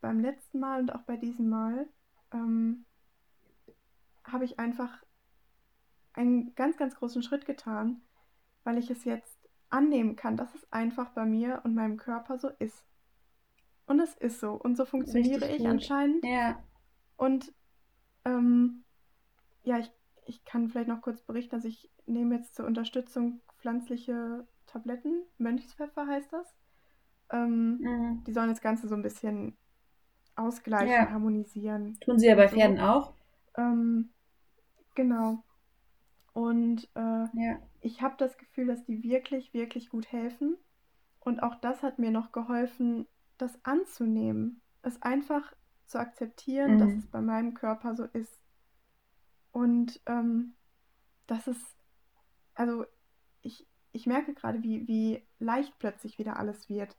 [0.00, 1.86] beim letzten Mal und auch bei diesem Mal
[2.32, 2.84] ähm,
[4.24, 5.04] habe ich einfach
[6.14, 8.02] einen ganz, ganz großen Schritt getan,
[8.64, 9.38] weil ich es jetzt
[9.70, 12.84] annehmen kann, dass es einfach bei mir und meinem Körper so ist.
[13.86, 14.52] Und es ist so.
[14.52, 15.66] Und so funktioniere Richtig ich gut.
[15.66, 16.24] anscheinend.
[16.24, 16.62] Ja.
[17.16, 17.52] Und
[18.24, 18.84] ähm,
[19.64, 19.92] ja, ich,
[20.24, 25.22] ich kann vielleicht noch kurz berichten, dass ich nehme jetzt zur Unterstützung pflanzliche Tabletten.
[25.38, 26.54] Mönchspfeffer heißt das.
[27.30, 28.24] Ähm, mhm.
[28.24, 29.56] Die sollen das Ganze so ein bisschen
[30.36, 31.10] ausgleichen, ja.
[31.10, 31.98] harmonisieren.
[32.00, 32.56] Tun sie ja bei so.
[32.56, 33.14] Pferden auch.
[33.56, 34.10] Ähm,
[34.94, 35.44] genau.
[36.32, 40.56] Und äh, ja ich habe das Gefühl, dass die wirklich, wirklich gut helfen.
[41.20, 43.06] Und auch das hat mir noch geholfen,
[43.38, 44.60] das anzunehmen.
[44.82, 45.52] Es einfach
[45.86, 46.78] zu akzeptieren, mhm.
[46.78, 48.40] dass es bei meinem Körper so ist.
[49.52, 50.54] Und ähm,
[51.26, 51.76] das ist,
[52.54, 52.84] also
[53.42, 56.96] ich, ich merke gerade, wie, wie leicht plötzlich wieder alles wird.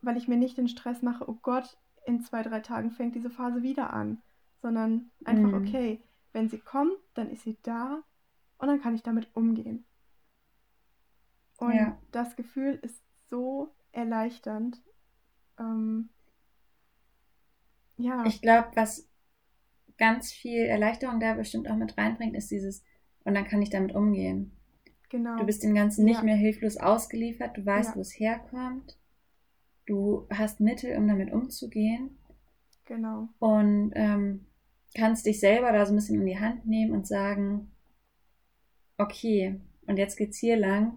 [0.00, 3.30] Weil ich mir nicht den Stress mache, oh Gott, in zwei, drei Tagen fängt diese
[3.30, 4.20] Phase wieder an.
[4.60, 5.66] Sondern einfach, mhm.
[5.66, 8.02] okay, wenn sie kommt, dann ist sie da
[8.58, 9.84] und dann kann ich damit umgehen.
[11.58, 11.98] Und ja.
[12.10, 14.82] das Gefühl ist so erleichternd.
[15.58, 16.10] Ähm,
[17.96, 18.24] ja.
[18.24, 19.08] Ich glaube, was
[20.02, 22.82] ganz viel Erleichterung da bestimmt auch mit reinbringt, ist dieses,
[23.22, 24.50] und dann kann ich damit umgehen.
[25.10, 25.36] Genau.
[25.36, 26.24] Du bist dem Ganzen nicht ja.
[26.24, 27.96] mehr hilflos ausgeliefert, du weißt, ja.
[27.96, 28.98] wo es herkommt,
[29.86, 32.18] du hast Mittel, um damit umzugehen.
[32.84, 33.28] Genau.
[33.38, 34.46] Und ähm,
[34.96, 37.70] kannst dich selber da so ein bisschen in die Hand nehmen und sagen,
[38.98, 40.96] okay, und jetzt geht's hier lang.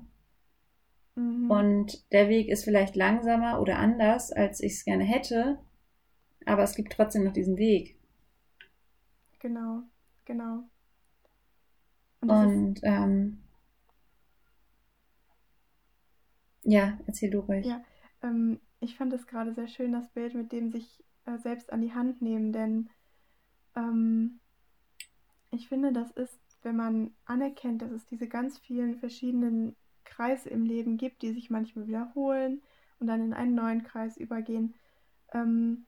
[1.13, 1.52] Mhm.
[1.52, 5.60] Und der Weg ist vielleicht langsamer oder anders, als ich es gerne hätte,
[6.48, 7.94] aber es gibt trotzdem noch diesen Weg.
[9.45, 9.84] Genau,
[10.25, 10.63] genau.
[12.19, 13.38] Und, und ähm,
[16.63, 17.63] ja, erzähl du ruhig.
[17.63, 17.84] Ja,
[18.23, 21.84] ähm, ich fand es gerade sehr schön, das Bild mit dem sich äh, selbst an
[21.84, 22.89] die Hand nehmen, denn
[23.75, 24.39] ähm,
[25.51, 30.65] ich finde, das ist, wenn man anerkennt, dass es diese ganz vielen verschiedenen Kreise im
[30.65, 32.63] Leben gibt, die sich manchmal wiederholen
[32.99, 34.73] und dann in einen neuen Kreis übergehen,
[35.34, 35.86] ähm,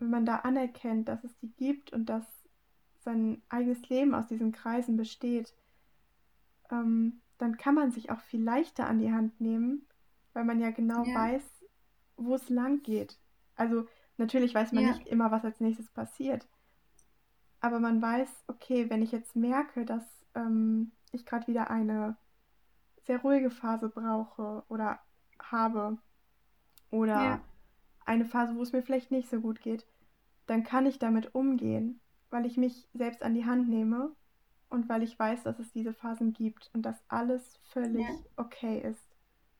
[0.00, 2.41] wenn man da anerkennt, dass es die gibt und dass
[3.02, 5.54] sein eigenes Leben aus diesen Kreisen besteht,
[6.70, 9.86] ähm, dann kann man sich auch viel leichter an die Hand nehmen,
[10.32, 11.14] weil man ja genau ja.
[11.14, 11.42] weiß,
[12.16, 13.18] wo es lang geht.
[13.56, 13.86] Also
[14.16, 14.92] natürlich weiß man ja.
[14.92, 16.46] nicht immer, was als nächstes passiert.
[17.60, 22.16] Aber man weiß, okay, wenn ich jetzt merke, dass ähm, ich gerade wieder eine
[23.04, 25.00] sehr ruhige Phase brauche oder
[25.40, 25.98] habe
[26.90, 27.40] oder ja.
[28.04, 29.86] eine Phase, wo es mir vielleicht nicht so gut geht,
[30.46, 32.00] dann kann ich damit umgehen
[32.32, 34.10] weil ich mich selbst an die Hand nehme
[34.70, 38.14] und weil ich weiß, dass es diese Phasen gibt und dass alles völlig ja.
[38.36, 39.04] okay ist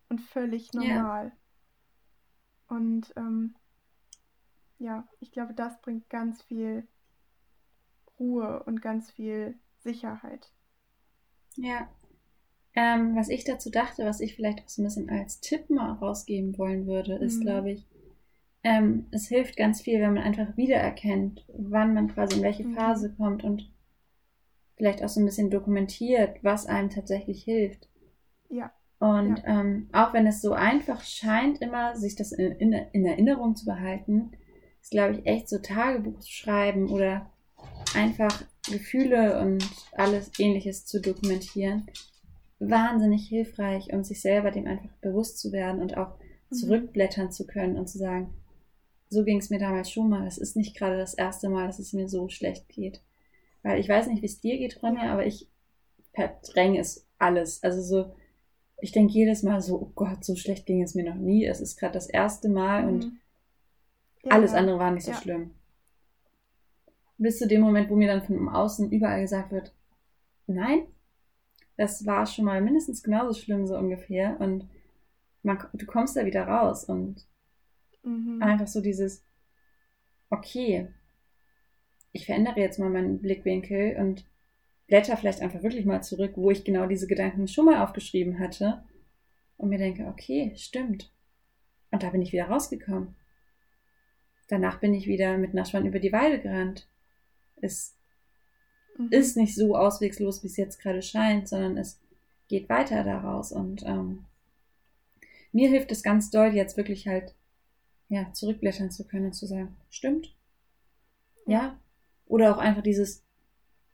[0.08, 1.26] und völlig normal.
[1.26, 2.76] Ja.
[2.76, 3.54] Und ähm,
[4.78, 6.88] ja, ich glaube, das bringt ganz viel
[8.18, 10.50] Ruhe und ganz viel Sicherheit.
[11.56, 11.88] Ja.
[12.74, 15.92] Ähm, was ich dazu dachte, was ich vielleicht auch so ein bisschen als Tipp mal
[15.92, 17.42] rausgeben wollen würde, ist, mhm.
[17.42, 17.86] glaube ich,
[18.64, 22.74] ähm, es hilft ganz viel, wenn man einfach wiedererkennt, wann man quasi in welche mhm.
[22.74, 23.16] Phase mhm.
[23.16, 23.70] kommt und
[24.76, 27.88] vielleicht auch so ein bisschen dokumentiert, was einem tatsächlich hilft.
[28.48, 28.72] Ja.
[28.98, 29.60] Und ja.
[29.60, 33.64] Ähm, auch wenn es so einfach scheint, immer sich das in, in, in Erinnerung zu
[33.64, 34.32] behalten,
[34.80, 37.30] ist, glaube ich, echt so Tagebuch zu schreiben oder
[37.94, 41.86] einfach Gefühle und alles ähnliches zu dokumentieren,
[42.60, 46.16] wahnsinnig hilfreich, um sich selber dem einfach bewusst zu werden und auch
[46.50, 46.54] mhm.
[46.54, 48.32] zurückblättern zu können und zu sagen,
[49.12, 50.26] so ging es mir damals schon mal.
[50.26, 53.02] Es ist nicht gerade das erste Mal, dass es mir so schlecht geht.
[53.62, 55.48] Weil ich weiß nicht, wie es dir geht, Ronja, aber ich
[56.14, 57.62] verdränge es alles.
[57.62, 58.14] Also so,
[58.80, 61.44] ich denke jedes Mal so, oh Gott, so schlecht ging es mir noch nie.
[61.44, 62.88] Es ist gerade das erste Mal mhm.
[62.88, 63.12] und
[64.22, 65.20] ja, alles andere war nicht so ja.
[65.20, 65.50] schlimm.
[67.18, 69.74] Bis zu dem Moment, wo mir dann von außen überall gesagt wird,
[70.46, 70.86] nein,
[71.76, 74.40] das war schon mal mindestens genauso schlimm, so ungefähr.
[74.40, 74.68] Und
[75.42, 77.26] man, du kommst da wieder raus und
[78.02, 78.42] Mhm.
[78.42, 79.24] Einfach so dieses,
[80.30, 80.88] okay,
[82.12, 84.24] ich verändere jetzt mal meinen Blickwinkel und
[84.86, 88.84] blätter vielleicht einfach wirklich mal zurück, wo ich genau diese Gedanken schon mal aufgeschrieben hatte
[89.56, 91.12] und mir denke, okay, stimmt.
[91.90, 93.14] Und da bin ich wieder rausgekommen.
[94.48, 96.88] Danach bin ich wieder mit Naschwan über die Weide gerannt.
[97.60, 97.96] Es
[98.98, 99.08] mhm.
[99.10, 102.00] ist nicht so auswegslos, wie es jetzt gerade scheint, sondern es
[102.48, 103.52] geht weiter daraus.
[103.52, 104.26] Und ähm,
[105.52, 107.34] mir hilft es ganz doll, jetzt wirklich halt
[108.12, 110.36] ja, zurückblättern zu können und zu sagen, stimmt.
[111.46, 111.78] Ja.
[112.26, 113.24] Oder auch einfach dieses,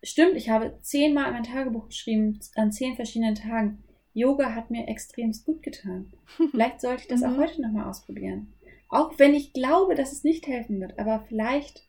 [0.02, 3.84] stimmt, ich habe zehnmal in mein Tagebuch geschrieben, an zehn verschiedenen Tagen.
[4.14, 6.12] Yoga hat mir extremst gut getan.
[6.50, 7.38] Vielleicht sollte ich das auch mhm.
[7.38, 8.52] heute nochmal ausprobieren.
[8.88, 11.82] Auch wenn ich glaube, dass es nicht helfen wird, aber vielleicht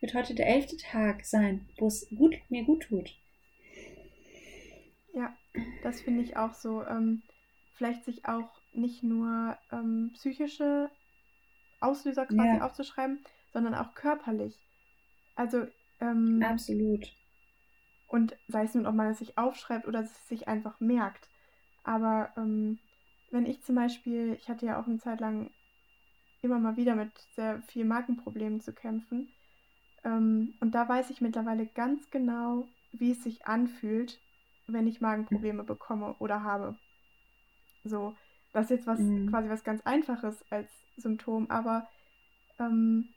[0.00, 3.10] wird heute der elfte Tag sein, wo es gut, mir gut tut.
[5.12, 5.34] Ja,
[5.82, 6.84] das finde ich auch so.
[6.84, 7.22] Ähm,
[7.74, 10.88] vielleicht sich auch nicht nur ähm, psychische
[11.80, 12.66] Auslöser quasi ja.
[12.66, 14.58] aufzuschreiben, sondern auch körperlich.
[15.34, 15.66] Also
[16.00, 17.06] ähm, absolut.
[18.08, 21.28] Und sei es nun, ob man es sich aufschreibt oder es sich einfach merkt.
[21.84, 22.78] Aber ähm,
[23.30, 25.50] wenn ich zum Beispiel, ich hatte ja auch eine Zeit lang
[26.42, 29.28] immer mal wieder mit sehr vielen Markenproblemen zu kämpfen.
[30.04, 34.20] Ähm, und da weiß ich mittlerweile ganz genau, wie es sich anfühlt,
[34.66, 36.76] wenn ich Magenprobleme bekomme oder habe.
[37.84, 38.14] So,
[38.52, 39.30] das ist jetzt was mhm.
[39.30, 41.88] quasi was ganz Einfaches als Symptom, aber
[42.58, 43.08] ähm,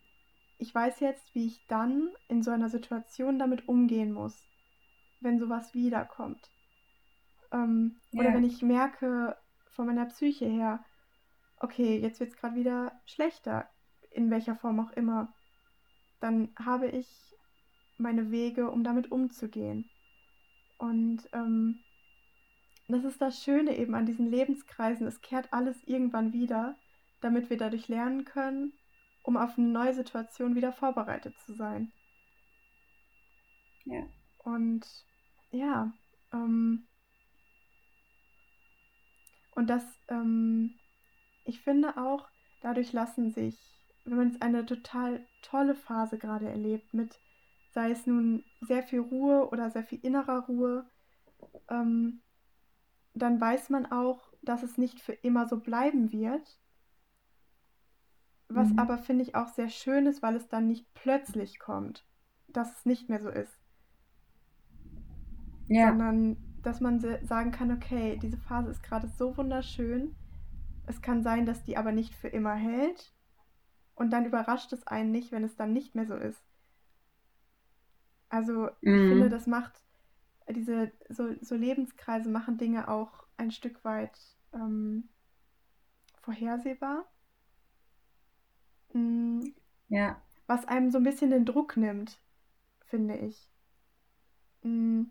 [0.58, 4.48] ich weiß jetzt, wie ich dann in so einer Situation damit umgehen muss,
[5.20, 6.50] wenn sowas wiederkommt.
[7.52, 8.22] Ähm, yeah.
[8.22, 9.38] Oder wenn ich merke
[9.72, 10.84] von meiner Psyche her,
[11.58, 13.70] okay, jetzt wird es gerade wieder schlechter,
[14.12, 15.34] in welcher Form auch immer,
[16.20, 17.36] dann habe ich
[17.98, 19.90] meine Wege, um damit umzugehen.
[20.78, 21.80] Und ähm,
[22.94, 25.08] das ist das Schöne eben an diesen Lebenskreisen.
[25.08, 26.78] Es kehrt alles irgendwann wieder,
[27.22, 28.74] damit wir dadurch lernen können,
[29.24, 31.92] um auf eine neue Situation wieder vorbereitet zu sein.
[33.86, 34.04] Ja.
[34.44, 34.86] Und
[35.52, 35.94] ja,
[36.34, 36.88] ähm,
[39.56, 40.74] und das, ähm,
[41.46, 42.28] ich finde auch,
[42.62, 43.60] dadurch lassen sich,
[44.06, 47.20] wenn man jetzt eine total tolle Phase gerade erlebt, mit
[47.72, 50.86] sei es nun sehr viel Ruhe oder sehr viel innerer Ruhe,
[51.70, 52.22] ähm,
[53.16, 56.60] dann weiß man auch, dass es nicht für immer so bleiben wird.
[58.48, 58.78] Was Mhm.
[58.78, 62.06] aber finde ich auch sehr schön ist, weil es dann nicht plötzlich kommt,
[62.48, 63.60] dass es nicht mehr so ist,
[65.68, 66.00] Ja.
[66.00, 70.16] sondern dass man sagen kann, okay, diese Phase ist gerade so wunderschön.
[70.86, 73.14] Es kann sein, dass die aber nicht für immer hält.
[73.96, 76.44] Und dann überrascht es einen nicht, wenn es dann nicht mehr so ist.
[78.30, 79.30] Also ich finde, Mhm.
[79.30, 79.82] das macht
[80.50, 84.18] diese so, so Lebenskreise machen Dinge auch ein Stück weit
[84.54, 85.10] ähm,
[86.24, 87.06] vorhersehbar,
[88.96, 89.54] Mm,
[89.90, 90.22] Ja.
[90.48, 92.20] was einem so ein bisschen den Druck nimmt,
[92.86, 93.50] finde ich.
[94.66, 95.04] Mm,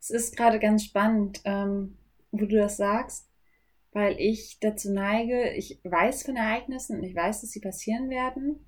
[0.00, 1.96] Es ist gerade ganz spannend, ähm,
[2.30, 3.28] wo du das sagst,
[3.92, 8.60] weil ich dazu neige, ich weiß von Ereignissen und ich weiß, dass sie passieren werden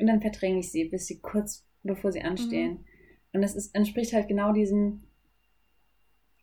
[0.00, 2.85] und dann verdränge ich sie, bis sie kurz bevor sie anstehen.
[3.36, 5.02] Und das ist, entspricht halt genau diesem,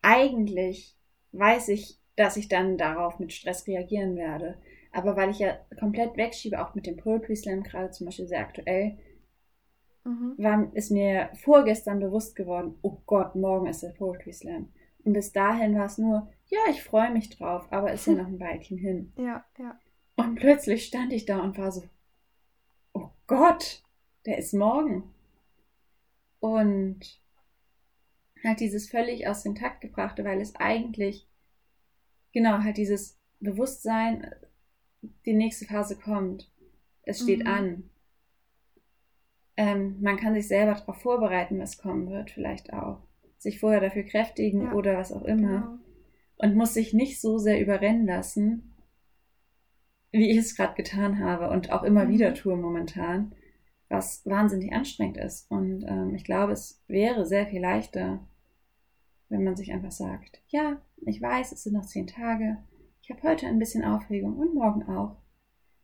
[0.04, 0.96] eigentlich
[1.32, 4.60] weiß ich, dass ich dann darauf mit Stress reagieren werde.
[4.92, 8.42] Aber weil ich ja komplett wegschiebe, auch mit dem Poetry Slam gerade zum Beispiel sehr
[8.42, 9.00] aktuell,
[10.04, 10.36] mhm.
[10.38, 14.72] war, ist mir vorgestern bewusst geworden, oh Gott, morgen ist der Poetry Slam.
[15.04, 18.28] Und bis dahin war es nur, ja, ich freue mich drauf, aber ist ja noch
[18.28, 19.14] ein Weilchen hin.
[19.18, 19.80] Ja, ja.
[20.16, 21.82] Und plötzlich stand ich da und war so,
[22.94, 23.82] oh Gott,
[24.28, 25.12] der ist morgen.
[26.44, 27.00] Und
[28.44, 31.26] halt dieses völlig aus dem Takt gebrachte, weil es eigentlich,
[32.34, 34.30] genau, halt dieses Bewusstsein,
[35.26, 36.52] die nächste Phase kommt.
[37.04, 37.48] Es steht Mhm.
[37.48, 37.90] an.
[39.56, 43.00] Ähm, man kann sich selber darauf vorbereiten, was kommen wird, vielleicht auch.
[43.38, 45.78] Sich vorher dafür kräftigen Ja, oder was auch immer Genau.
[46.36, 48.76] und muss sich nicht so sehr überrennen lassen,
[50.12, 52.10] wie ich es gerade getan habe und auch immer Mhm.
[52.10, 53.34] wieder tue momentan,
[53.94, 55.50] was wahnsinnig anstrengend ist.
[55.52, 58.20] Und ähm, ich glaube, es wäre sehr viel leichter,
[59.30, 62.58] wenn man sich einfach sagt, ja, ich weiß, es sind noch zehn Tage,
[63.02, 65.18] ich habe heute ein bisschen Aufregung und morgen auch,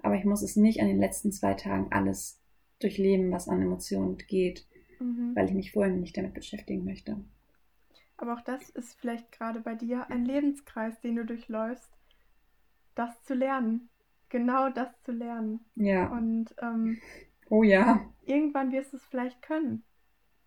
[0.01, 2.41] aber ich muss es nicht an den letzten zwei Tagen alles
[2.79, 4.65] durchleben, was an Emotionen geht,
[4.99, 5.35] Mhm.
[5.35, 7.17] weil ich mich vorher nicht damit beschäftigen möchte.
[8.17, 11.89] Aber auch das ist vielleicht gerade bei dir ein Lebenskreis, den du durchläufst,
[12.95, 13.89] das zu lernen.
[14.29, 15.59] Genau das zu lernen.
[15.75, 16.99] Ja, Und ähm,
[17.49, 19.83] oh ja, irgendwann wirst du es vielleicht können.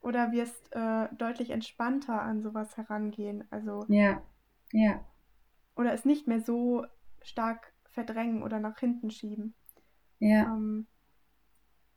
[0.00, 3.44] Oder wirst äh, deutlich entspannter an sowas herangehen.
[3.50, 4.22] Also, ja,
[4.72, 5.04] ja,
[5.76, 6.84] oder es nicht mehr so
[7.22, 9.54] stark verdrängen oder nach hinten schieben.
[10.18, 10.44] ja.
[10.54, 10.86] Ähm,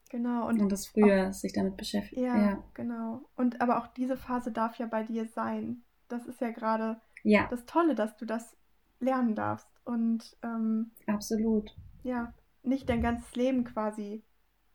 [0.09, 0.47] genau.
[0.47, 2.21] Und Und das früher sich damit beschäftigt.
[2.21, 2.63] ja, Ja.
[2.73, 3.21] genau.
[3.35, 5.83] Und aber auch diese Phase darf ja bei dir sein.
[6.07, 8.55] Das ist ja gerade Ja, das Tolle, dass du das
[8.99, 9.67] lernen darfst.
[9.83, 11.75] Und ähm, absolut.
[12.03, 14.23] ja, nicht dein ganzes Leben quasi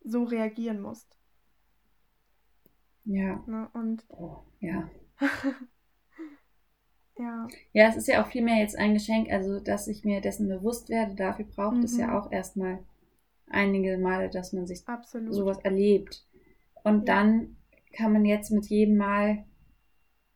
[0.05, 1.17] so reagieren musst.
[3.05, 3.45] Ja.
[3.45, 3.69] Ne?
[3.75, 4.89] Und Oh, ja.
[7.19, 10.49] ja, Ja, es ist ja auch vielmehr jetzt ein Geschenk, also dass ich mir dessen
[10.49, 11.15] bewusst werde.
[11.15, 12.01] Dafür braucht es Mhm.
[12.01, 12.79] ja auch erstmal
[13.49, 15.35] einige Male, dass man sich absolut.
[15.35, 16.27] sowas erlebt.
[16.85, 17.15] Und Ja.
[17.15, 17.57] dann
[17.97, 19.45] kann man jetzt mit jedem Mal,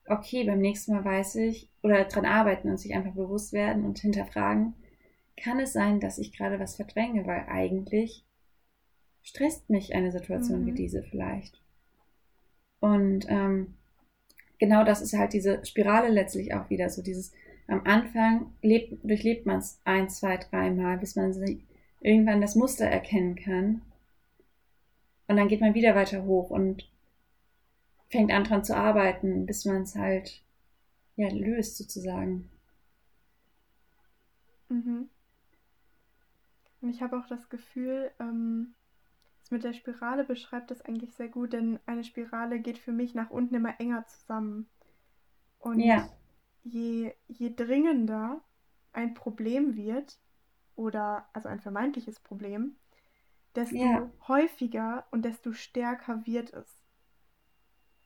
[0.09, 3.99] okay, beim nächsten Mal weiß ich, oder dran arbeiten und sich einfach bewusst werden und
[3.99, 4.75] hinterfragen,
[5.37, 8.25] kann es sein, dass ich gerade was verdränge, weil eigentlich
[9.25, 10.77] stresst mich eine Situation wie Mhm.
[10.77, 11.61] diese vielleicht.
[12.79, 13.75] Und ähm,
[14.59, 17.33] genau das ist halt diese Spirale letztlich auch wieder, so dieses
[17.67, 21.65] am Anfang lebt, durchlebt man es ein, zwei, dreimal, bis man sie
[22.01, 23.81] irgendwann das Muster erkennen kann.
[25.27, 26.87] Und dann geht man wieder weiter hoch und
[28.11, 30.43] fängt an dran zu arbeiten, bis man es halt
[31.17, 32.51] ja löst sozusagen.
[34.69, 35.09] Mhm.
[36.83, 38.75] Und ich habe auch das Gefühl, ähm,
[39.45, 43.15] das mit der Spirale beschreibt das eigentlich sehr gut, denn eine Spirale geht für mich
[43.15, 44.71] nach unten immer enger zusammen.
[45.59, 46.09] Und Ja.
[46.63, 48.41] je, je dringender
[48.95, 50.19] ein Problem wird,
[50.77, 52.77] oder also ein vermeintliches Problem,
[53.55, 54.11] desto Ja.
[54.29, 56.83] häufiger und desto stärker wird es.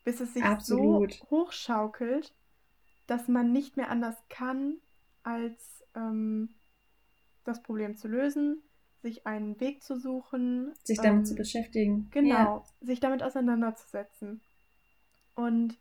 [0.05, 1.13] Bis es sich Absolut.
[1.13, 2.35] so hochschaukelt,
[3.07, 4.79] dass man nicht mehr anders kann,
[5.23, 6.51] als ähm,
[7.45, 8.63] das Problem zu lösen,
[9.03, 12.09] sich einen Weg zu suchen, Sich damit ähm, zu beschäftigen.
[12.11, 12.63] Genau, Ja.
[12.81, 14.41] sich damit auseinanderzusetzen.
[15.35, 15.79] Und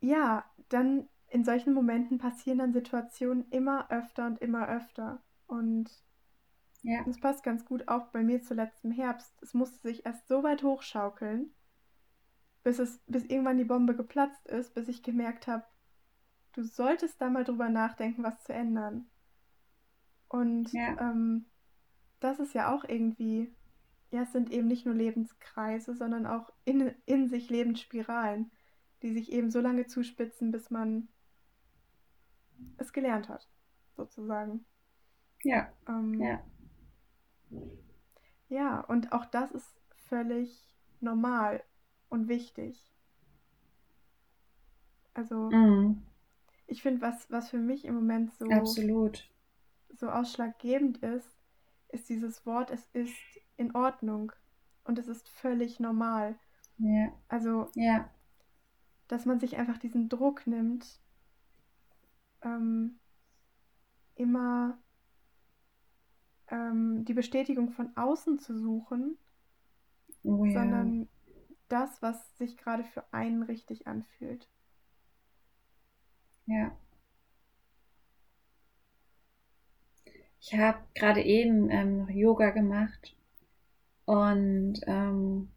[0.00, 5.20] ja, dann in solchen Momenten passieren dann Situationen immer öfter und immer öfter.
[5.46, 5.90] Und
[6.82, 7.04] Ja.
[7.06, 9.32] das passt ganz gut auch bei mir zuletzt im Herbst.
[9.42, 11.52] Es musste sich erst so weit hochschaukeln,
[12.64, 15.64] bis es, bis irgendwann die Bombe geplatzt ist, bis ich gemerkt habe,
[16.54, 19.06] du solltest da mal drüber nachdenken, was zu ändern.
[20.28, 20.98] Und Ja.
[20.98, 21.46] ähm,
[22.20, 23.52] das ist ja auch irgendwie,
[24.10, 28.50] ja, es sind eben nicht nur Lebenskreise, sondern auch in, in sich Lebensspiralen,
[29.02, 31.08] die sich eben so lange zuspitzen, bis man
[32.76, 33.48] es gelernt hat,
[33.96, 34.64] sozusagen.
[35.44, 35.72] Ja.
[35.88, 36.44] Ähm, Ja.
[38.48, 39.74] ja, und auch das ist
[40.08, 41.62] völlig normal
[42.08, 42.90] und wichtig.
[45.14, 46.04] Also Mhm.
[46.66, 49.28] ich finde, was, was für mich im Moment so, Absolut.
[49.96, 51.28] So ausschlaggebend ist,
[51.88, 53.14] ist dieses Wort, es ist
[53.56, 54.32] in Ordnung
[54.84, 56.36] und es ist völlig normal.
[56.78, 57.12] Ja.
[57.28, 58.10] Also, Ja.
[59.08, 61.00] dass man sich einfach diesen Druck nimmt,
[62.42, 62.98] ähm,
[64.16, 64.78] immer
[66.48, 69.18] ähm, die Bestätigung von außen zu suchen,
[70.24, 70.94] Oh ja.
[70.94, 71.08] sondern
[71.68, 74.48] das, was sich gerade für einen richtig anfühlt.
[76.46, 76.76] Ja.
[80.44, 83.16] Ich habe gerade eben ähm, noch Yoga gemacht
[84.06, 85.50] und ähm,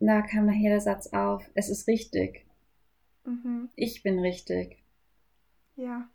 [0.00, 2.46] da kam nachher der Satz auf, es ist richtig.
[3.26, 3.68] Mhm.
[3.76, 4.82] Ich bin richtig.
[5.76, 6.10] Ja,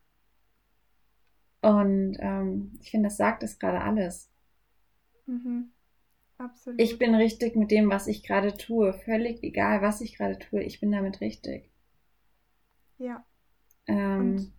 [1.63, 4.29] Und ähm, ich finde, das sagt es gerade alles.
[5.27, 5.71] mhm.
[6.37, 6.79] Absolut.
[6.81, 8.91] Ich bin richtig mit dem, was ich gerade tue.
[8.91, 10.61] Völlig egal, was ich gerade tue.
[10.63, 11.71] Ich bin damit richtig.
[12.97, 13.25] Ja,
[13.87, 14.53] Ähm, Und-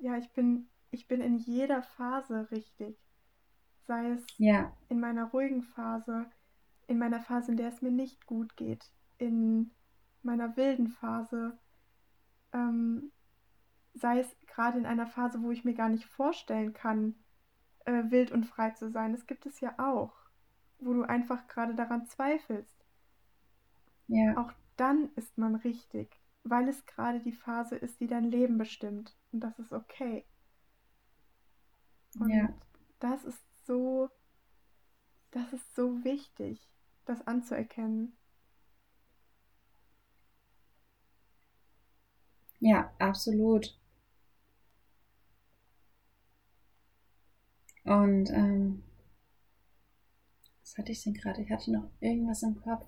[0.00, 2.98] ja, ich bin, ich bin in jeder Phase richtig.
[3.86, 6.26] Sei es ja, in meiner ruhigen Phase,
[6.88, 9.72] in meiner Phase, in der es mir nicht gut geht, in
[10.22, 11.58] meiner wilden Phase,
[12.52, 13.12] ähm,
[13.94, 17.16] sei es gerade in einer Phase, wo ich mir gar nicht vorstellen kann,
[17.86, 19.12] äh, wild und frei zu sein.
[19.12, 20.14] Das gibt es ja auch,
[20.80, 22.84] wo du einfach gerade daran zweifelst.
[24.08, 28.58] ja, Auch dann ist man richtig, weil es gerade die Phase ist, die dein Leben
[28.58, 29.16] bestimmt.
[29.32, 30.24] Und das ist okay.
[32.18, 32.48] Und ja,
[32.98, 34.10] das ist so,
[35.30, 36.68] das ist so wichtig,
[37.04, 38.16] das anzuerkennen.
[42.60, 43.76] ja, absolut.
[47.84, 48.82] Und ähm,
[50.62, 51.42] was hatte ich denn gerade?
[51.42, 52.86] Ich hatte noch irgendwas im Kopf.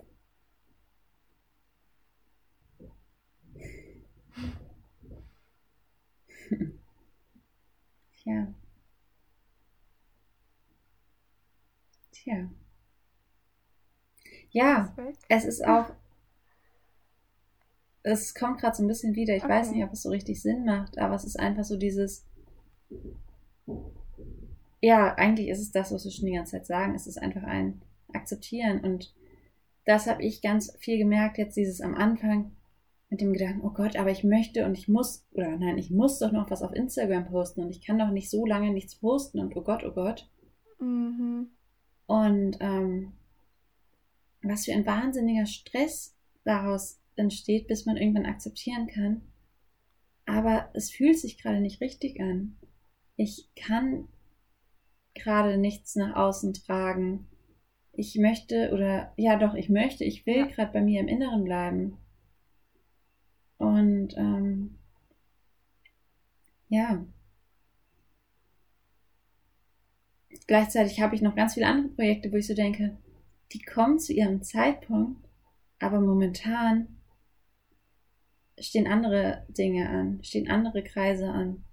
[8.12, 8.46] Tja.
[12.12, 12.48] Tja.
[14.50, 14.94] Ja,
[15.28, 15.86] es ist auch.
[18.04, 19.34] Es kommt gerade so ein bisschen wieder.
[19.34, 19.76] Ich weiß Okay.
[19.78, 22.24] nicht, ob es so richtig Sinn macht, aber es ist einfach so dieses.
[24.80, 26.94] Ja, eigentlich ist es das, was wir schon die ganze Zeit sagen.
[26.94, 27.80] Es ist einfach ein
[28.12, 28.80] Akzeptieren.
[28.80, 29.14] Und
[29.84, 32.50] das habe ich ganz viel gemerkt, jetzt dieses am Anfang
[33.12, 36.18] mit dem Gedanken, oh Gott, aber ich möchte und ich muss, oder nein, ich muss
[36.18, 39.38] doch noch was auf Instagram posten und ich kann doch nicht so lange nichts posten
[39.38, 40.30] und oh Gott, oh Gott.
[40.80, 41.48] Mhm.
[42.06, 43.12] Und ähm,
[44.42, 49.20] was für ein wahnsinniger Stress daraus entsteht, bis man irgendwann akzeptieren kann.
[50.24, 52.56] Aber es fühlt sich gerade nicht richtig an.
[53.16, 54.08] Ich kann
[55.12, 57.26] gerade nichts nach außen tragen.
[57.92, 60.46] Ich möchte oder ja doch, ich möchte, ich will Ja.
[60.46, 61.98] gerade bei mir im Inneren bleiben.
[63.62, 64.78] Und ähm,
[66.68, 67.04] ja.
[70.46, 72.96] Gleichzeitig habe ich noch ganz viele andere Projekte, wo ich so denke,
[73.52, 75.28] die kommen zu ihrem Zeitpunkt,
[75.78, 76.98] aber momentan
[78.58, 81.64] stehen andere Dinge an, stehen andere Kreise an,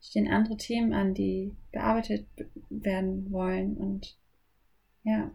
[0.00, 2.26] stehen andere Themen an, die bearbeitet
[2.70, 4.18] werden wollen und
[5.04, 5.30] ja,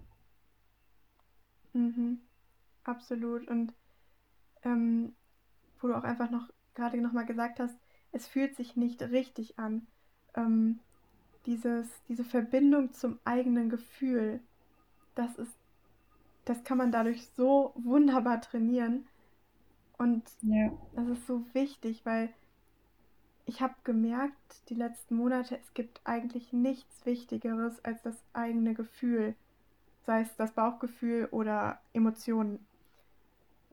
[1.74, 2.20] Mhm.
[2.84, 3.48] Absolut.
[3.48, 3.74] Und
[4.64, 5.16] ähm,
[5.84, 7.76] wo du auch einfach noch gerade nochmal gesagt hast,
[8.12, 9.86] es fühlt sich nicht richtig an.
[10.36, 10.80] Ähm,
[11.46, 14.40] dieses, diese Verbindung zum eigenen Gefühl,
[15.16, 15.56] das ist,
[16.46, 19.06] das kann man dadurch so wunderbar trainieren.
[19.98, 22.30] Und ja, das ist so wichtig, weil
[23.46, 29.36] ich habe gemerkt, die letzten Monate, es gibt eigentlich nichts Wichtigeres als das eigene Gefühl,
[30.06, 32.66] sei es das Bauchgefühl oder Emotionen.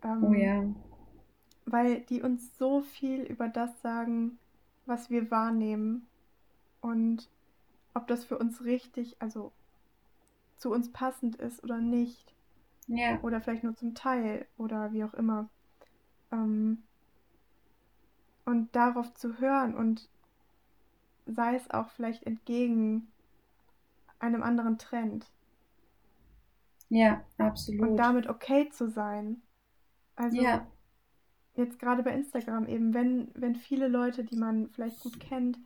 [0.02, 0.64] Ähm, oh ja,
[1.70, 4.38] Weil die uns so viel über das sagen,
[4.86, 6.06] was wir wahrnehmen
[6.80, 7.28] und
[7.94, 9.52] ob das für uns richtig, also
[10.56, 12.34] zu uns passend ist oder nicht.
[12.86, 13.20] Ja.
[13.22, 15.48] Oder vielleicht nur zum Teil oder wie auch immer.
[16.32, 16.82] Ähm,
[18.44, 20.08] und darauf zu hören und
[21.26, 23.06] sei es auch vielleicht entgegen
[24.18, 25.30] einem anderen Trend.
[26.88, 27.90] Ja, absolut.
[27.90, 29.40] Und damit okay zu sein.
[30.16, 30.66] Also ja.
[31.54, 35.58] Jetzt gerade bei Instagram eben, wenn, wenn viele Leute, die man vielleicht gut kennt,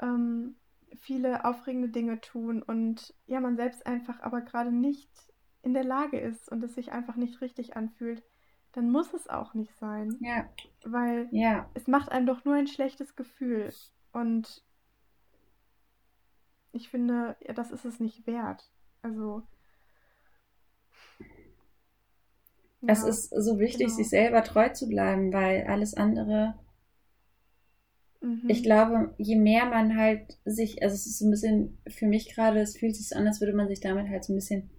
[0.00, 0.56] ähm,
[1.00, 5.10] viele aufregende Dinge tun und ja, man selbst einfach aber gerade nicht
[5.62, 8.22] in der Lage ist und es sich einfach nicht richtig anfühlt,
[8.72, 10.16] dann muss es auch nicht sein.
[10.20, 10.48] Ja.
[10.84, 11.68] Weil ja.
[11.74, 13.72] es macht einem doch nur ein schlechtes Gefühl.
[14.12, 14.62] Und
[16.72, 18.70] ich finde, ja, das ist es nicht wert.
[19.02, 19.42] Also.
[22.88, 23.96] Es ist so wichtig, genau.
[23.96, 26.54] sich selber treu zu bleiben, weil alles andere.
[28.20, 28.44] Mhm.
[28.48, 32.34] Ich glaube, je mehr man halt sich, also es ist so ein bisschen für mich
[32.34, 34.70] gerade, es fühlt sich so an, als würde man sich damit halt so ein bisschen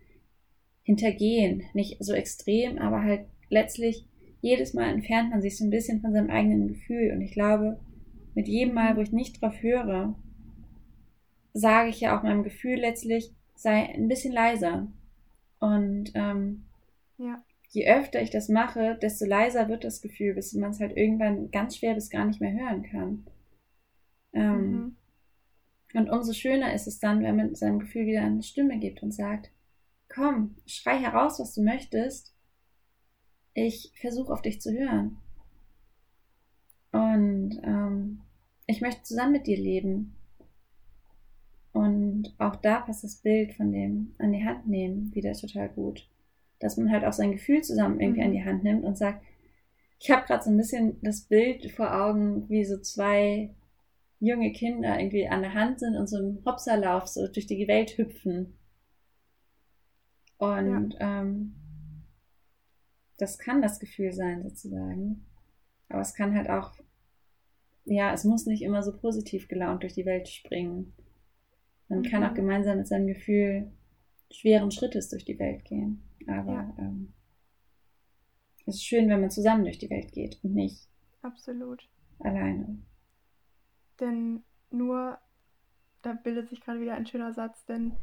[0.83, 1.63] hintergehen.
[1.73, 4.07] Nicht so extrem, aber halt letztlich
[4.41, 7.11] jedes Mal entfernt man sich so ein bisschen von seinem eigenen Gefühl.
[7.11, 7.79] Und ich glaube,
[8.35, 10.15] mit jedem Mal, wo ich nicht drauf höre,
[11.53, 14.87] sage ich ja auch meinem Gefühl letztlich, sei ein bisschen leiser.
[15.59, 16.65] Und ähm,
[17.17, 17.43] ja.
[17.69, 21.51] Je öfter ich das mache, desto leiser wird das Gefühl, bis man es halt irgendwann
[21.51, 23.27] ganz schwer bis gar nicht mehr hören kann.
[24.33, 24.97] Ähm, Mhm.
[25.93, 29.11] Und umso schöner ist es dann, wenn man seinem Gefühl wieder eine Stimme gibt und
[29.13, 29.51] sagt,
[30.09, 32.35] komm, schrei heraus, was du möchtest.
[33.53, 35.17] Ich versuche auf dich zu hören.
[36.91, 38.21] Und ähm,
[38.65, 40.15] ich möchte zusammen mit dir leben.
[41.71, 46.07] Und auch da passt das Bild von dem an die Hand nehmen wieder total gut.
[46.59, 48.25] Dass man halt auch sein Gefühl zusammen irgendwie Mhm.
[48.27, 49.23] an die Hand nimmt und sagt,
[49.99, 53.53] ich habe gerade so ein bisschen das Bild vor Augen, wie so zwei
[54.19, 57.97] junge Kinder irgendwie an der Hand sind und so im Hopserlauf so durch die Welt
[57.97, 58.57] hüpfen.
[60.37, 61.55] Und ähm,
[63.17, 65.25] das kann das Gefühl sein, sozusagen.
[65.89, 66.73] Aber es kann halt auch,
[67.85, 70.93] ja, es muss nicht immer so positiv gelaunt durch die Welt springen.
[71.89, 72.29] Man kann Mhm.
[72.29, 73.71] auch gemeinsam mit seinem Gefühl
[74.31, 76.06] schweren Schrittes durch die Welt gehen.
[76.27, 76.73] Aber Ja.
[76.77, 77.13] ähm,
[78.67, 80.87] es ist schön, wenn man zusammen durch die Welt geht und nicht
[81.21, 81.87] Absolut.
[82.19, 82.77] alleine.
[83.99, 85.19] Denn nur,
[86.01, 87.93] da bildet sich gerade wieder ein schöner Satz, denn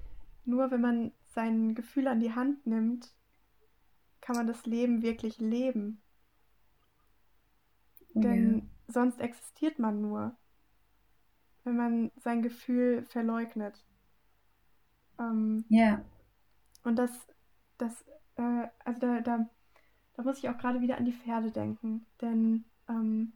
[0.44, 3.14] nur wenn man sein Gefühl an die Hand nimmt,
[4.20, 6.02] kann man das Leben wirklich leben.
[8.16, 10.36] Oh Denn sonst existiert man nur,
[11.64, 13.84] wenn man sein Gefühl verleugnet.
[15.18, 16.04] Ähm, ja.
[16.84, 17.10] und das,
[17.84, 18.04] das,
[18.36, 19.46] äh, also da, da,
[20.14, 23.32] da muss ich auch gerade wieder an die Pferde denken, denn ähm,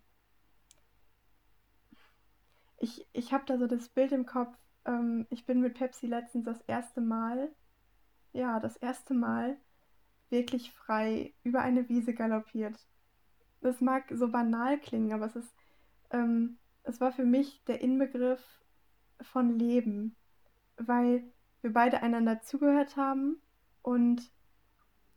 [2.79, 6.45] ich, ich habe da so das Bild im Kopf, ähm, ich bin mit Pepsi letztens
[6.45, 7.51] das erste Mal,
[8.33, 9.57] ja, das erste Mal
[10.31, 12.79] wirklich frei über eine Wiese galoppiert.
[13.61, 15.55] Das mag so banal klingen, aber es ist,
[16.11, 18.43] ähm, es war für mich der Inbegriff
[19.21, 20.15] von Leben,
[20.77, 21.25] weil
[21.61, 23.41] wir beide einander zugehört haben
[23.83, 24.31] und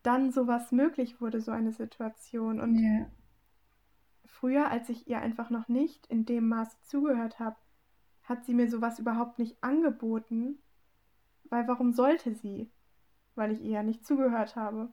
[0.03, 2.59] dann sowas möglich wurde, so eine Situation.
[2.59, 3.05] Und ja.
[4.25, 7.57] früher, als ich ihr einfach noch nicht in dem Maße zugehört habe,
[8.23, 10.59] hat sie mir sowas überhaupt nicht angeboten,
[11.49, 12.71] weil warum sollte sie?
[13.35, 14.91] Weil ich ihr ja nicht zugehört habe.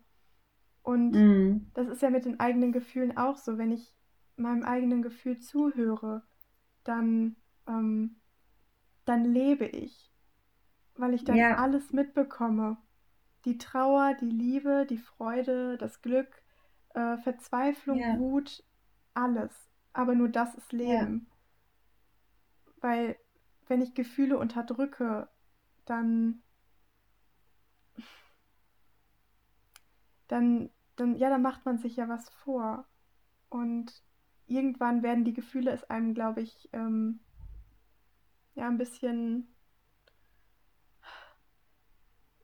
[0.82, 1.70] Und Mhm.
[1.74, 3.58] das ist ja mit den eigenen Gefühlen auch so.
[3.58, 3.94] Wenn ich
[4.36, 6.22] meinem eigenen Gefühl zuhöre,
[6.84, 7.36] dann,
[7.66, 8.16] ähm,
[9.04, 10.10] dann lebe ich,
[10.96, 11.56] weil ich dann Ja.
[11.56, 12.78] alles mitbekomme.
[13.48, 16.42] Die Trauer, die Liebe, die Freude, das Glück,
[16.90, 18.18] äh, Verzweiflung, Ja.
[18.18, 18.62] Wut,
[19.14, 19.52] alles.
[19.94, 21.26] Aber nur das ist Leben.
[22.82, 23.16] Weil
[23.68, 25.30] wenn ich Gefühle unterdrücke,
[25.86, 26.42] dann,
[30.26, 32.86] dann, dann, ja, dann macht man sich ja was vor.
[33.48, 34.02] Und
[34.46, 37.20] irgendwann werden die Gefühle es einem, glaube ich, ähm,
[38.56, 39.48] ja, ein bisschen,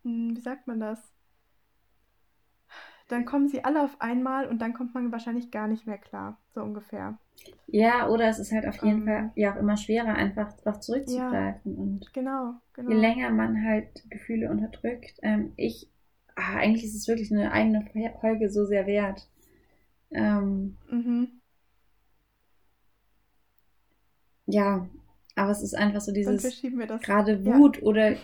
[0.04, 1.12] wie sagt man das?
[3.08, 6.38] Dann kommen sie alle auf einmal und dann kommt man wahrscheinlich gar nicht mehr klar,
[6.54, 7.18] so ungefähr.
[7.66, 9.06] Ja, oder es ist halt auf jeden Ähm.
[9.06, 11.74] Fall ja auch immer schwerer, einfach darauf zurückzugreifen.
[11.74, 12.90] Und Genau, genau.
[12.90, 15.88] je länger man halt Gefühle unterdrückt, ähm, ich,
[16.36, 17.84] ah, eigentlich ist es wirklich eine eigene
[18.20, 19.26] Folge so sehr wert.
[20.12, 21.40] Ähm, Mhm.
[24.46, 24.88] ja,
[25.36, 27.02] aber es ist einfach so dieses, verschieben wir das.
[27.02, 27.54] gerade Ja.
[27.56, 28.14] Wut oder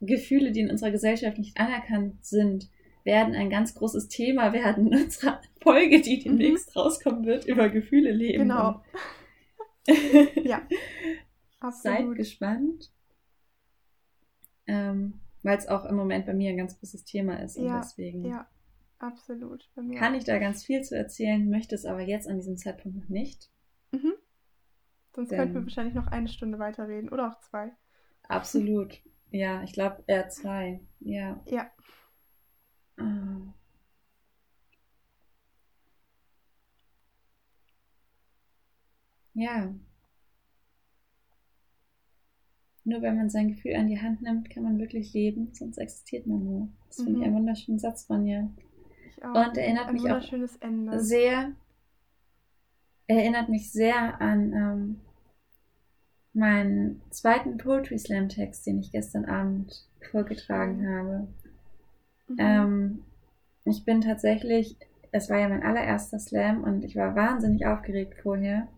[0.00, 2.70] Gefühle, die in unserer Gesellschaft nicht anerkannt sind,
[3.04, 8.12] werden ein ganz großes Thema werden in unserer Folge, die demnächst rauskommen wird, über Gefühle
[8.12, 8.44] leben.
[8.44, 8.48] Mhm.
[8.48, 8.82] Genau.
[10.44, 10.60] Ja,
[11.60, 12.16] Seid absolut.
[12.16, 12.92] gespannt.
[14.66, 17.56] Ähm, weil es auch im Moment bei mir ein ganz großes Thema ist.
[17.56, 18.46] Und Ja, deswegen ja,
[18.98, 19.66] absolut.
[19.96, 23.08] Kann ich da ganz viel zu erzählen, möchte es aber jetzt an diesem Zeitpunkt noch
[23.08, 23.50] nicht.
[23.92, 24.12] Mhm.
[25.14, 27.72] Sonst könnten wir wahrscheinlich noch eine Stunde weiterreden oder auch zwei.
[28.28, 29.00] Absolut.
[29.30, 30.80] Ja, ich glaube eher zwei.
[31.00, 31.40] Ja.
[31.46, 31.70] Ja,
[33.00, 33.54] Ah.
[39.34, 39.72] Ja.
[42.84, 46.26] Nur wenn man sein Gefühl an die Hand nimmt, kann man wirklich leben, sonst existiert
[46.26, 46.68] man nur.
[46.88, 47.24] Das finde ich Mhm.
[47.24, 48.50] einen wunderschönen Satz von ihr.
[49.10, 49.34] ich auch.
[49.46, 51.00] Und erinnert Ein mich auch Ende.
[51.00, 51.52] sehr,
[53.06, 55.00] erinnert mich sehr an ähm,
[56.32, 60.88] meinen zweiten Poetry Slam Text, den ich gestern Abend vorgetragen Schön.
[60.88, 61.28] habe.
[62.28, 62.36] Mhm.
[62.38, 63.04] Ähm,
[63.64, 64.76] ich bin tatsächlich,
[65.12, 68.68] es war ja mein allererster Slam und ich war wahnsinnig aufgeregt vorher.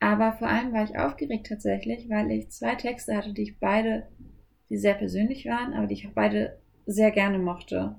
[0.00, 4.08] Aber vor allem war ich aufgeregt tatsächlich, weil ich zwei Texte hatte, die ich beide,
[4.70, 7.96] die sehr persönlich waren, aber die ich auch beide sehr gerne mochte.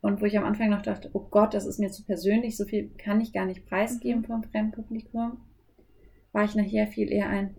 [0.00, 2.64] Und wo ich am Anfang noch dachte, oh Gott, das ist mir zu persönlich, so
[2.66, 4.26] viel kann ich gar nicht preisgeben Mhm.
[4.26, 5.38] vom Fremdpublikum,
[6.32, 7.56] war ich nachher viel eher ein,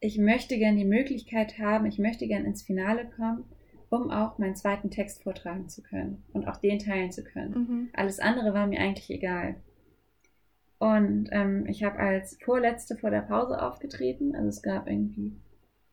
[0.00, 3.44] ich möchte gern die Möglichkeit haben, ich möchte gern ins Finale kommen,
[3.90, 7.52] um auch meinen zweiten Text vortragen zu können und auch den teilen zu können.
[7.52, 7.88] Mhm.
[7.94, 9.56] Alles andere war mir eigentlich egal.
[10.78, 14.36] Und ähm, ich habe als vorletzte vor der Pause aufgetreten.
[14.36, 15.36] Also es gab irgendwie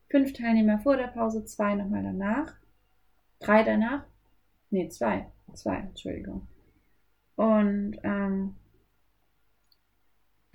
[0.10, 2.54] fünf Teilnehmer vor der Pause, zwei nochmal danach,
[3.40, 4.06] drei danach.
[4.70, 5.28] Nee, zwei.
[5.54, 6.48] Zwei, Entschuldigung.
[7.36, 8.56] Und ähm,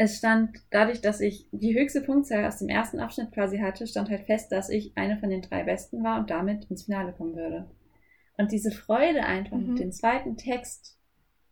[0.03, 4.09] es stand, dadurch, dass ich die höchste Punktzahl aus dem ersten Abschnitt quasi hatte, stand
[4.09, 7.37] halt fest, dass ich eine von den drei Besten war und damit ins Finale kommen
[7.37, 7.71] würde.
[8.39, 9.67] Und diese Freude einfach Mhm.
[9.69, 10.97] mit den zweiten Text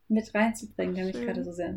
[0.08, 1.26] mit reinzubringen, der mich Schön.
[1.26, 1.74] gerade so sehr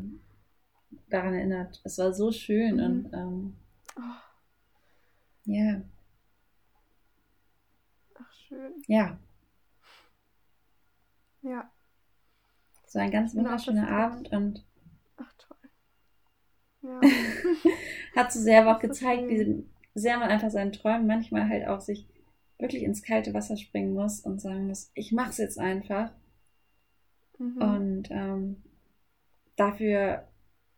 [1.09, 1.81] daran erinnert.
[1.83, 2.83] Es war so schön Mhm.
[2.83, 3.55] und ähm,
[3.97, 4.01] Oh,
[5.43, 5.81] ja,
[8.15, 8.71] ach, schön.
[8.87, 9.17] ja,
[11.41, 11.69] Ja,
[12.87, 13.89] es war ein ganz wunderschöner.
[13.89, 14.63] Abend und.
[16.81, 17.01] Ja,
[18.15, 19.63] hat so sehr aber auch gezeigt, wie
[19.93, 22.07] sehr man einfach seinen Träumen manchmal halt auch sich
[22.57, 26.11] wirklich ins kalte Wasser springen muss und sagen muss, ich mach's jetzt einfach.
[27.37, 27.61] mhm.
[27.61, 28.63] Und ähm,
[29.55, 30.27] dafür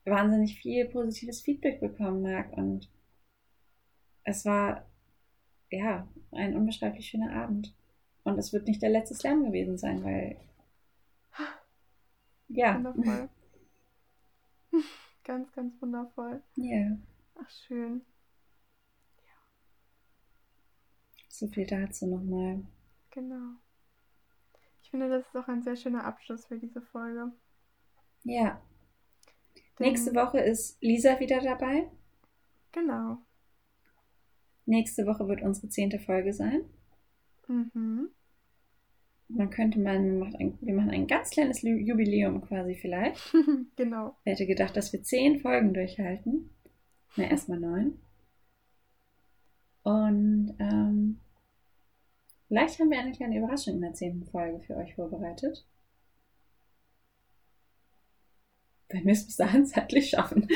[0.06, 2.52] wahnsinnig viel positives Feedback bekommen mag.
[2.54, 2.90] Und
[4.24, 4.86] es war
[5.70, 7.76] ja ein unbeschreiblich schöner Abend.
[8.24, 10.38] Und es wird nicht der letzte Slam gewesen sein, weil
[12.50, 13.30] ja, wundervoll.
[15.24, 16.42] ganz, ganz wundervoll.
[16.56, 16.98] ja,
[17.36, 18.02] Ach, schön.
[21.30, 22.62] so viel dazu nochmal.
[23.12, 23.56] Genau.
[24.84, 27.32] Ich finde, das ist auch ein sehr schöner Abschluss für diese Folge.
[28.24, 28.62] Ja,
[29.80, 31.90] Denn- nächste Woche ist Lisa wieder dabei.
[32.72, 33.18] Genau.
[34.66, 36.62] Nächste Woche wird unsere zehnte Folge sein.
[37.48, 38.10] Mhm.
[39.30, 43.34] Man könnte wir machen ein, wir machen ein ganz kleines Jubiläum quasi vielleicht.
[43.76, 44.16] genau.
[44.24, 46.50] Wer hätte gedacht, dass wir zehn Folgen durchhalten?
[47.16, 48.00] Na, erstmal neun.
[49.84, 51.20] Und ähm,
[52.48, 55.66] vielleicht haben wir eine kleine Überraschung in der zehnten Folge für euch vorbereitet.
[58.90, 60.48] Wenn wir es bis dahin zeitlich schaffen.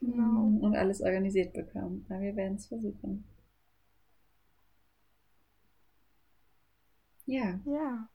[0.00, 0.58] Genau.
[0.60, 2.06] Und alles organisiert bekommen.
[2.08, 3.24] Aber wir werden es versuchen.
[7.28, 8.08] Ja, Ja,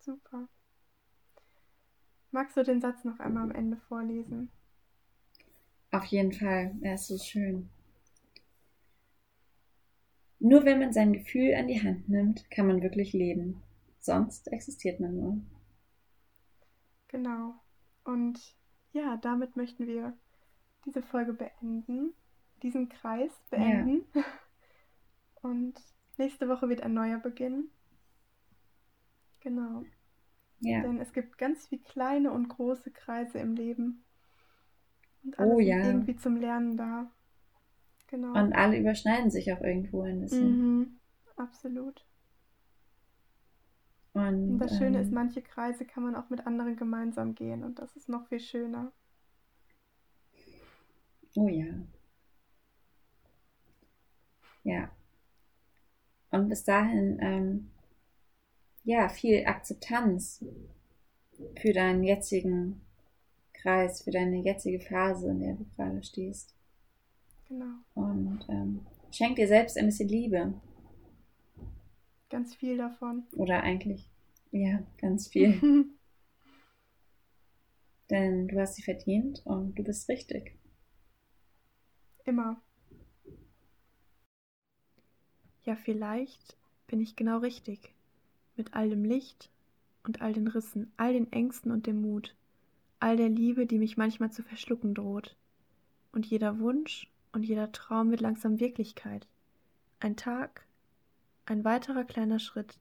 [0.00, 0.48] super.
[2.32, 4.50] Magst du den Satz noch einmal am Ende vorlesen?
[5.92, 6.74] auf jeden Fall.
[6.80, 7.70] Er ist so schön.
[10.40, 13.62] Nur wenn man sein Gefühl an die Hand nimmt, kann man wirklich leben.
[14.00, 15.38] Sonst existiert man nur.
[17.08, 17.54] Genau.
[18.04, 18.40] Und
[18.92, 20.16] ja, damit möchten wir
[20.86, 22.14] diese Folge beenden,
[22.62, 24.04] diesen Kreis beenden.
[25.42, 25.80] Und
[26.18, 27.70] nächste Woche wird ein neuer beginnen.
[29.40, 29.84] Genau.
[30.60, 30.82] Ja.
[30.82, 34.04] Denn es gibt ganz viele kleine und große Kreise im Leben.
[35.24, 35.78] Und alle Oh sind ja.
[35.86, 37.10] irgendwie zum Lernen da.
[38.08, 38.32] Genau.
[38.34, 40.58] Und alle überschneiden sich auch irgendwo ein bisschen.
[40.78, 41.00] mhm.
[41.36, 42.04] Absolut.
[44.12, 47.64] Und, Und das Schöne ähm, ist, manche Kreise kann man auch mit anderen gemeinsam gehen
[47.64, 48.92] und das ist noch viel schöner.
[51.36, 51.66] Oh ja.
[54.64, 54.90] Ja.
[56.30, 57.70] Und bis dahin, ähm,
[58.84, 60.44] ja, viel Akzeptanz
[61.60, 62.80] für deinen jetzigen
[63.52, 66.54] Kreis, für deine jetzige Phase, in der du gerade stehst.
[67.48, 67.74] Genau.
[67.94, 70.54] Und ähm, schenk dir selbst ein bisschen Liebe.
[72.30, 73.24] Ganz viel davon.
[73.36, 74.08] Oder eigentlich,
[74.52, 75.60] ja, ganz viel.
[78.08, 80.56] Denn du hast sie verdient und du bist richtig.
[82.24, 82.60] Immer.
[85.64, 86.56] Ja, vielleicht
[86.86, 87.94] bin ich genau richtig.
[88.60, 89.48] Mit all dem Licht
[90.04, 92.36] und all den Rissen, all den Ängsten und dem Mut,
[92.98, 95.34] all der Liebe, die mich manchmal zu verschlucken droht.
[96.12, 99.26] Und jeder Wunsch und jeder Traum wird langsam Wirklichkeit.
[99.98, 100.66] Ein Tag,
[101.46, 102.78] ein weiterer kleiner Schritt,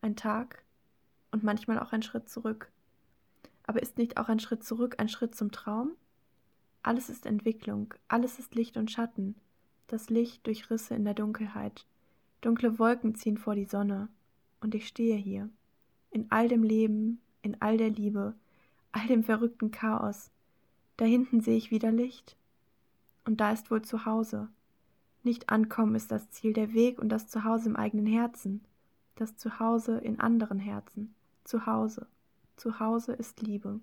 [0.00, 0.64] ein Tag
[1.30, 2.72] und manchmal auch ein Schritt zurück.
[3.62, 5.92] Aber ist nicht auch ein Schritt zurück ein Schritt zum Traum?
[6.82, 9.36] Alles ist Entwicklung, alles ist Licht und Schatten,
[9.86, 11.86] das Licht durch Risse in der Dunkelheit.
[12.40, 14.08] Dunkle Wolken ziehen vor die Sonne,
[14.62, 15.48] und ich stehe hier,
[16.10, 18.34] in all dem Leben, in all der Liebe,
[18.92, 20.30] all dem verrückten Chaos.
[20.96, 22.36] Da hinten sehe ich wieder Licht,
[23.24, 24.48] und da ist wohl Zuhause.
[25.22, 28.64] Nicht ankommen ist das Ziel, der Weg und das Zuhause im eigenen Herzen,
[29.14, 31.14] das Zuhause in anderen Herzen.
[31.44, 32.06] Zuhause.
[32.56, 33.80] Zuhause ist Liebe.